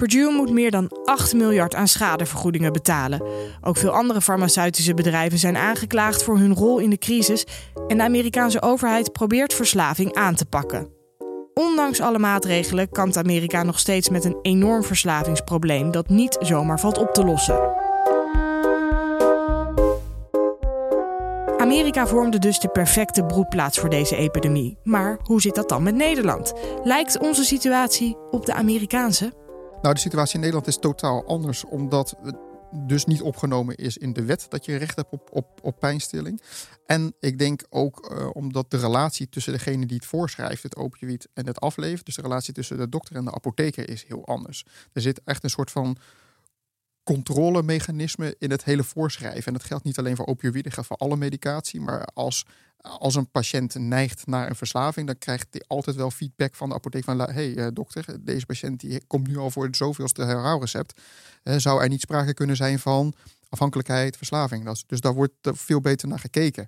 Purdue 0.00 0.32
moet 0.32 0.50
meer 0.50 0.70
dan 0.70 0.90
8 1.04 1.34
miljard 1.34 1.74
aan 1.74 1.88
schadevergoedingen 1.88 2.72
betalen. 2.72 3.22
Ook 3.60 3.76
veel 3.76 3.90
andere 3.90 4.20
farmaceutische 4.20 4.94
bedrijven 4.94 5.38
zijn 5.38 5.56
aangeklaagd 5.56 6.22
voor 6.22 6.38
hun 6.38 6.54
rol 6.54 6.78
in 6.78 6.90
de 6.90 6.98
crisis 6.98 7.46
en 7.88 7.96
de 7.96 8.02
Amerikaanse 8.02 8.62
overheid 8.62 9.12
probeert 9.12 9.54
verslaving 9.54 10.14
aan 10.14 10.34
te 10.34 10.46
pakken. 10.46 10.88
Ondanks 11.54 12.00
alle 12.00 12.18
maatregelen 12.18 12.90
kampt 12.90 13.16
Amerika 13.16 13.62
nog 13.62 13.78
steeds 13.78 14.08
met 14.08 14.24
een 14.24 14.38
enorm 14.42 14.82
verslavingsprobleem 14.84 15.90
dat 15.90 16.08
niet 16.08 16.36
zomaar 16.40 16.80
valt 16.80 16.98
op 16.98 17.14
te 17.14 17.24
lossen. 17.24 17.60
Amerika 21.58 22.06
vormde 22.06 22.38
dus 22.38 22.58
de 22.58 22.68
perfecte 22.68 23.24
broedplaats 23.24 23.78
voor 23.78 23.90
deze 23.90 24.16
epidemie. 24.16 24.78
Maar 24.84 25.18
hoe 25.22 25.40
zit 25.40 25.54
dat 25.54 25.68
dan 25.68 25.82
met 25.82 25.94
Nederland? 25.94 26.52
Lijkt 26.84 27.18
onze 27.18 27.44
situatie 27.44 28.16
op 28.30 28.46
de 28.46 28.54
Amerikaanse? 28.54 29.39
Nou, 29.82 29.94
de 29.94 30.00
situatie 30.00 30.34
in 30.34 30.40
Nederland 30.40 30.66
is 30.66 30.78
totaal 30.78 31.26
anders, 31.26 31.64
omdat 31.64 32.16
het 32.22 32.36
dus 32.72 33.04
niet 33.04 33.22
opgenomen 33.22 33.76
is 33.76 33.96
in 33.98 34.12
de 34.12 34.24
wet 34.24 34.46
dat 34.48 34.64
je 34.64 34.76
recht 34.76 34.96
hebt 34.96 35.12
op, 35.12 35.28
op, 35.32 35.58
op 35.62 35.78
pijnstilling. 35.78 36.42
En 36.86 37.14
ik 37.20 37.38
denk 37.38 37.62
ook 37.68 38.10
uh, 38.12 38.28
omdat 38.32 38.70
de 38.70 38.76
relatie 38.76 39.28
tussen 39.28 39.52
degene 39.52 39.86
die 39.86 39.96
het 39.96 40.06
voorschrijft, 40.06 40.62
het 40.62 40.76
opioïd, 40.76 41.28
en 41.34 41.46
het 41.46 41.60
aflevert, 41.60 42.06
dus 42.06 42.14
de 42.14 42.22
relatie 42.22 42.54
tussen 42.54 42.76
de 42.76 42.88
dokter 42.88 43.16
en 43.16 43.24
de 43.24 43.34
apotheker, 43.34 43.88
is 43.88 44.04
heel 44.04 44.26
anders. 44.26 44.64
Er 44.92 45.02
zit 45.02 45.20
echt 45.24 45.44
een 45.44 45.50
soort 45.50 45.70
van 45.70 45.96
controlemechanisme 47.04 48.36
in 48.38 48.50
het 48.50 48.64
hele 48.64 48.84
voorschrijven. 48.84 49.44
En 49.44 49.52
dat 49.52 49.64
geldt 49.64 49.84
niet 49.84 49.98
alleen 49.98 50.16
voor 50.16 50.26
opioïden, 50.26 50.84
voor 50.84 50.96
alle 50.96 51.16
medicatie. 51.16 51.80
Maar 51.80 52.04
als, 52.04 52.46
als 52.76 53.14
een 53.14 53.30
patiënt 53.30 53.74
neigt 53.74 54.26
naar 54.26 54.48
een 54.48 54.56
verslaving, 54.56 55.06
dan 55.06 55.18
krijgt 55.18 55.46
hij 55.50 55.62
altijd 55.66 55.96
wel 55.96 56.10
feedback 56.10 56.54
van 56.54 56.68
de 56.68 56.74
apotheek 56.74 57.04
van... 57.04 57.20
hé 57.20 57.32
hey, 57.32 57.56
uh, 57.56 57.66
dokter, 57.72 58.24
deze 58.24 58.46
patiënt 58.46 58.80
die 58.80 59.06
komt 59.06 59.26
nu 59.26 59.36
al 59.36 59.50
voor 59.50 59.64
het 59.64 59.76
zoveelste 59.76 60.24
herhaalrecept. 60.24 61.00
Uh, 61.44 61.54
zou 61.56 61.82
er 61.82 61.88
niet 61.88 62.00
sprake 62.00 62.34
kunnen 62.34 62.56
zijn 62.56 62.78
van 62.78 63.14
afhankelijkheid, 63.48 64.16
verslaving? 64.16 64.78
Dus 64.86 65.00
daar 65.00 65.14
wordt 65.14 65.34
veel 65.42 65.80
beter 65.80 66.08
naar 66.08 66.18
gekeken. 66.18 66.66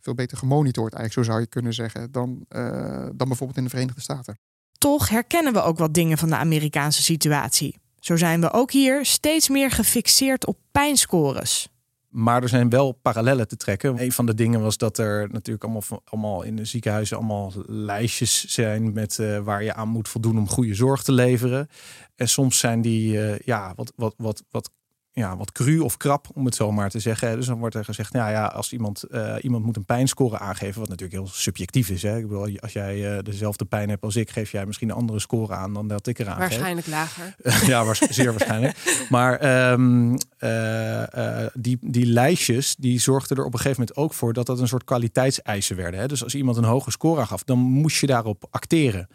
Veel 0.00 0.14
beter 0.14 0.38
gemonitord 0.38 0.94
eigenlijk, 0.94 1.26
zo 1.26 1.32
zou 1.32 1.40
je 1.42 1.50
kunnen 1.50 1.74
zeggen, 1.74 2.12
dan, 2.12 2.44
uh, 2.48 3.06
dan 3.14 3.28
bijvoorbeeld 3.28 3.58
in 3.58 3.64
de 3.64 3.70
Verenigde 3.70 4.00
Staten. 4.00 4.38
Toch 4.78 5.08
herkennen 5.08 5.52
we 5.52 5.62
ook 5.62 5.78
wat 5.78 5.94
dingen 5.94 6.18
van 6.18 6.28
de 6.28 6.36
Amerikaanse 6.36 7.02
situatie. 7.02 7.82
Zo 8.04 8.16
zijn 8.16 8.40
we 8.40 8.52
ook 8.52 8.72
hier 8.72 9.04
steeds 9.04 9.48
meer 9.48 9.70
gefixeerd 9.70 10.46
op 10.46 10.58
pijnscores. 10.70 11.68
Maar 12.08 12.42
er 12.42 12.48
zijn 12.48 12.68
wel 12.68 12.92
parallellen 12.92 13.48
te 13.48 13.56
trekken. 13.56 14.02
Een 14.02 14.12
van 14.12 14.26
de 14.26 14.34
dingen 14.34 14.60
was 14.60 14.76
dat 14.76 14.98
er 14.98 15.28
natuurlijk 15.32 15.64
allemaal, 15.64 16.02
allemaal 16.04 16.42
in 16.42 16.56
de 16.56 16.64
ziekenhuizen 16.64 17.16
allemaal 17.16 17.52
lijstjes 17.66 18.44
zijn 18.44 18.92
met 18.92 19.18
uh, 19.18 19.38
waar 19.38 19.62
je 19.62 19.74
aan 19.74 19.88
moet 19.88 20.08
voldoen 20.08 20.38
om 20.38 20.48
goede 20.48 20.74
zorg 20.74 21.02
te 21.02 21.12
leveren. 21.12 21.68
En 22.16 22.28
soms 22.28 22.58
zijn 22.58 22.80
die 22.80 23.12
uh, 23.12 23.38
ja, 23.38 23.72
wat, 23.76 23.92
wat, 23.96 24.14
wat, 24.16 24.42
wat 24.50 24.70
ja, 25.14 25.36
wat 25.36 25.52
cru 25.52 25.78
of 25.78 25.96
krap, 25.96 26.26
om 26.34 26.44
het 26.44 26.54
zo 26.54 26.72
maar 26.72 26.90
te 26.90 26.98
zeggen. 26.98 27.36
Dus 27.36 27.46
dan 27.46 27.58
wordt 27.58 27.74
er 27.74 27.84
gezegd, 27.84 28.12
nou 28.12 28.30
ja, 28.30 28.46
als 28.46 28.72
iemand, 28.72 29.04
uh, 29.10 29.34
iemand 29.40 29.64
moet 29.64 29.76
een 29.76 29.84
pijnscore 29.84 30.38
aangeven, 30.38 30.80
wat 30.80 30.88
natuurlijk 30.88 31.18
heel 31.18 31.30
subjectief 31.32 31.88
is. 31.88 32.02
Hè? 32.02 32.16
Ik 32.18 32.28
bedoel, 32.28 32.58
als 32.60 32.72
jij 32.72 33.16
uh, 33.16 33.18
dezelfde 33.22 33.64
pijn 33.64 33.88
hebt 33.88 34.02
als 34.02 34.16
ik, 34.16 34.30
geef 34.30 34.50
jij 34.50 34.66
misschien 34.66 34.88
een 34.88 34.96
andere 34.96 35.18
score 35.18 35.54
aan 35.54 35.74
dan 35.74 35.88
dat 35.88 36.06
ik 36.06 36.18
eraan 36.18 36.38
Waarschijnlijk 36.38 36.86
lager. 36.86 37.34
ja, 37.66 37.94
zeer 37.94 38.30
waarschijnlijk. 38.30 39.06
Maar 39.10 39.70
um, 39.72 40.16
uh, 40.40 41.46
die, 41.54 41.78
die 41.80 42.06
lijstjes, 42.06 42.76
die 42.78 43.00
zorgden 43.00 43.36
er 43.36 43.44
op 43.44 43.52
een 43.52 43.60
gegeven 43.60 43.80
moment 43.80 43.98
ook 43.98 44.14
voor 44.14 44.32
dat 44.32 44.46
dat 44.46 44.60
een 44.60 44.68
soort 44.68 44.84
kwaliteitseisen 44.84 45.76
werden. 45.76 46.00
Hè? 46.00 46.06
Dus 46.06 46.24
als 46.24 46.34
iemand 46.34 46.56
een 46.56 46.64
hoge 46.64 46.90
score 46.90 47.26
gaf, 47.26 47.44
dan 47.44 47.58
moest 47.58 48.00
je 48.00 48.06
daarop 48.06 48.46
acteren. 48.50 49.08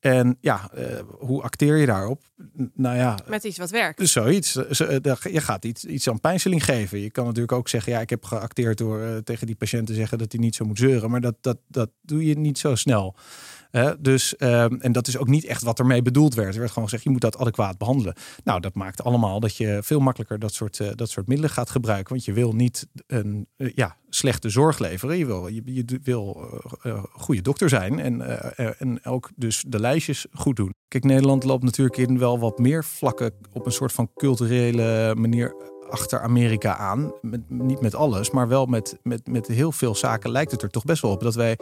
En 0.00 0.38
ja, 0.40 0.70
uh, 0.74 0.84
hoe 1.18 1.42
acteer 1.42 1.76
je 1.76 1.86
daarop? 1.86 2.22
Nou 2.74 2.96
ja, 2.96 3.18
met 3.26 3.44
iets 3.44 3.58
wat 3.58 3.70
werkt. 3.70 3.98
Dus 3.98 4.12
zoiets. 4.12 4.52
Je 4.52 5.40
gaat 5.40 5.64
iets, 5.64 5.84
iets 5.84 6.08
aan 6.08 6.20
pijnstelling 6.20 6.64
geven. 6.64 7.00
Je 7.00 7.10
kan 7.10 7.24
natuurlijk 7.24 7.52
ook 7.52 7.68
zeggen, 7.68 7.92
ja, 7.92 8.00
ik 8.00 8.10
heb 8.10 8.24
geacteerd 8.24 8.78
door 8.78 9.00
uh, 9.00 9.16
tegen 9.16 9.46
die 9.46 9.56
patiënt 9.56 9.86
te 9.86 9.94
zeggen 9.94 10.18
dat 10.18 10.32
hij 10.32 10.40
niet 10.40 10.54
zo 10.54 10.64
moet 10.64 10.78
zeuren. 10.78 11.10
Maar 11.10 11.20
dat, 11.20 11.36
dat, 11.40 11.58
dat 11.68 11.90
doe 12.00 12.26
je 12.26 12.38
niet 12.38 12.58
zo 12.58 12.74
snel. 12.74 13.16
Dus, 13.98 14.34
um, 14.38 14.80
en 14.80 14.92
dat 14.92 15.06
is 15.06 15.18
ook 15.18 15.28
niet 15.28 15.44
echt 15.44 15.62
wat 15.62 15.78
ermee 15.78 16.02
bedoeld 16.02 16.34
werd. 16.34 16.52
Er 16.52 16.58
werd 16.58 16.72
gewoon 16.72 16.88
gezegd, 16.88 17.04
je 17.04 17.10
moet 17.10 17.20
dat 17.20 17.38
adequaat 17.38 17.78
behandelen. 17.78 18.14
Nou, 18.44 18.60
dat 18.60 18.74
maakt 18.74 19.04
allemaal 19.04 19.40
dat 19.40 19.56
je 19.56 19.78
veel 19.82 20.00
makkelijker 20.00 20.38
dat 20.38 20.54
soort, 20.54 20.78
uh, 20.78 20.88
dat 20.94 21.10
soort 21.10 21.26
middelen 21.26 21.52
gaat 21.52 21.70
gebruiken. 21.70 22.12
Want 22.12 22.24
je 22.24 22.32
wil 22.32 22.52
niet 22.52 22.86
een 23.06 23.46
uh, 23.56 23.72
ja, 23.74 23.96
slechte 24.08 24.48
zorg 24.48 24.78
leveren. 24.78 25.18
Je 25.18 25.26
wil, 25.26 25.46
je, 25.46 25.62
je 25.64 26.00
wil 26.02 26.50
uh, 26.82 27.02
goede 27.12 27.42
dokter 27.42 27.68
zijn 27.68 27.98
en, 27.98 28.46
en 28.78 29.04
ook 29.04 29.30
dus 29.36 29.64
de 29.66 29.80
lijstjes 29.80 30.26
goed 30.32 30.56
doen. 30.56 30.74
Kijk, 30.88 31.04
Nederland 31.04 31.44
loopt 31.44 31.62
natuurlijk 31.64 31.96
in 31.96 32.18
wel 32.18 32.38
wat 32.38 32.58
meer 32.58 32.84
vlakken 32.84 33.32
op 33.52 33.66
een 33.66 33.72
soort 33.72 33.92
van 33.92 34.10
culturele 34.14 35.14
manier 35.14 35.54
achter 35.90 36.20
Amerika 36.20 36.76
aan. 36.76 37.12
Niet 37.48 37.80
met 37.80 37.94
alles, 37.94 38.30
maar 38.30 38.48
wel 38.48 38.66
met, 38.66 38.98
met, 39.02 39.26
met 39.26 39.46
heel 39.46 39.72
veel 39.72 39.94
zaken 39.94 40.30
lijkt 40.30 40.50
het 40.50 40.62
er 40.62 40.70
toch 40.70 40.84
best 40.84 41.02
wel 41.02 41.10
op 41.10 41.22
dat 41.22 41.34
wij 41.34 41.58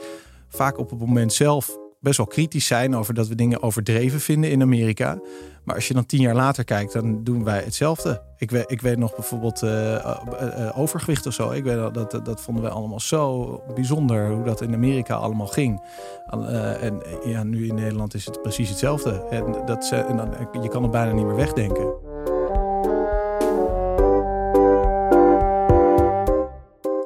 vaak 0.49 0.79
op 0.79 0.91
het 0.91 0.99
moment 0.99 1.33
zelf 1.33 1.79
best 2.07 2.19
wel 2.19 2.27
kritisch 2.27 2.67
zijn 2.67 2.97
over 2.97 3.15
dat 3.15 3.29
we 3.29 3.35
dingen 3.35 3.63
overdreven 3.63 4.21
vinden 4.21 4.51
in 4.51 4.63
Amerika. 4.63 5.19
Maar 5.65 5.75
als 5.75 5.89
je 5.89 5.95
dan 5.95 6.07
tien 6.07 6.21
jaar 6.21 6.35
later 6.35 6.65
kijkt, 6.65 6.93
dan 6.93 7.25
doen 7.25 7.45
wij 7.45 7.63
hetzelfde. 7.63 8.23
Ik 8.39 8.51
weet, 8.51 8.65
ik 8.71 8.81
weet 8.81 8.99
nog 8.99 9.15
bijvoorbeeld 9.15 9.63
uh, 9.63 9.93
uh, 9.93 10.79
overgewicht 10.79 11.27
of 11.27 11.35
zo. 11.35 11.51
Ik 11.51 11.65
weet 11.65 11.77
dat, 11.77 12.11
dat, 12.11 12.25
dat 12.25 12.41
vonden 12.41 12.63
wij 12.63 12.73
allemaal 12.73 13.01
zo 13.01 13.61
bijzonder 13.75 14.31
hoe 14.31 14.45
dat 14.45 14.61
in 14.61 14.75
Amerika 14.75 15.15
allemaal 15.15 15.47
ging. 15.47 15.83
en 16.81 17.03
ja, 17.25 17.43
nu 17.43 17.67
in 17.67 17.75
Nederland 17.75 18.15
is 18.15 18.25
het 18.25 18.43
precies 18.43 18.69
hetzelfde. 18.69 19.27
En, 19.31 19.45
dat, 19.67 19.91
en 19.91 20.17
dan, 20.17 20.35
je 20.63 20.69
kan 20.69 20.83
het 20.83 20.91
bijna 20.91 21.13
niet 21.13 21.27
meer 21.27 21.37
wegdenken. 21.37 21.95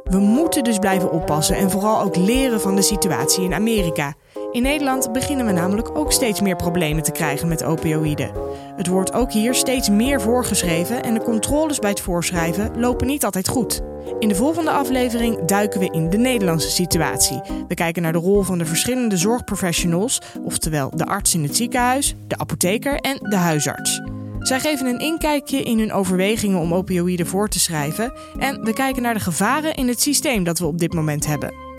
We 0.05 0.19
moeten 0.19 0.65
dus 0.65 0.79
blijven 0.79 1.11
oppassen 1.11 1.57
en 1.57 1.71
vooral 1.71 2.03
ook 2.03 2.17
leren 2.17 2.61
van 2.61 2.77
de 2.77 2.83
situatie 2.83 3.45
in 3.45 3.55
Amerika. 3.55 4.15
In 4.53 4.63
Nederland 4.63 5.13
beginnen 5.13 5.47
we 5.47 5.53
namelijk 5.53 5.99
ook 5.99 6.13
steeds 6.13 6.41
meer 6.41 6.57
problemen 6.57 7.03
te 7.03 7.13
krijgen 7.13 7.49
met 7.49 7.65
opioïden. 7.65 8.31
Het 8.77 8.87
wordt 8.87 9.13
ook 9.13 9.33
hier 9.33 9.55
steeds 9.55 9.89
meer 9.89 10.21
voorgeschreven 10.21 11.03
en 11.03 11.15
de 11.15 11.23
controles 11.23 11.79
bij 11.79 11.91
het 11.91 12.01
voorschrijven 12.01 12.81
lopen 12.81 13.07
niet 13.07 13.25
altijd 13.25 13.49
goed. 13.49 13.81
In 14.19 14.29
de 14.29 14.35
volgende 14.35 14.71
aflevering 14.71 15.45
duiken 15.45 15.81
we 15.81 15.91
in 15.91 16.11
de 16.11 16.19
Nederlandse 16.19 16.71
situatie. 16.71 17.41
We 17.69 17.75
kijken 17.75 18.03
naar 18.03 18.13
de 18.13 18.19
rol 18.19 18.43
van 18.43 18.59
de 18.59 18.67
verschillende 18.67 19.17
zorgprofessionals, 19.17 20.21
oftewel 20.45 20.91
de 20.97 21.07
arts 21.07 21.35
in 21.35 21.43
het 21.43 21.57
ziekenhuis, 21.57 22.15
de 22.27 22.39
apotheker 22.39 22.97
en 22.97 23.17
de 23.19 23.37
huisarts. 23.37 24.01
Zij 24.39 24.61
geven 24.61 24.87
een 24.87 24.99
inkijkje 24.99 25.63
in 25.63 25.79
hun 25.79 25.93
overwegingen 25.93 26.59
om 26.59 26.75
opioïden 26.75 27.27
voor 27.27 27.49
te 27.49 27.61
schrijven 27.61 28.13
en 28.39 28.65
we 28.65 28.73
kijken 28.73 29.03
naar 29.03 29.15
de 29.15 29.21
gevaren 29.21 29.75
in 29.75 29.89
het 29.89 30.01
systeem 30.01 30.45
dat 30.45 30.59
we 30.59 30.67
op 30.67 30.79
dit 30.79 30.95
moment 30.95 31.27
hebben. 31.27 31.70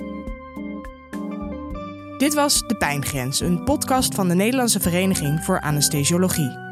Dit 2.21 2.33
was 2.33 2.67
De 2.67 2.75
Pijngrens, 2.75 3.39
een 3.39 3.63
podcast 3.63 4.15
van 4.15 4.27
de 4.27 4.35
Nederlandse 4.35 4.79
Vereniging 4.79 5.43
voor 5.43 5.61
Anesthesiologie. 5.61 6.70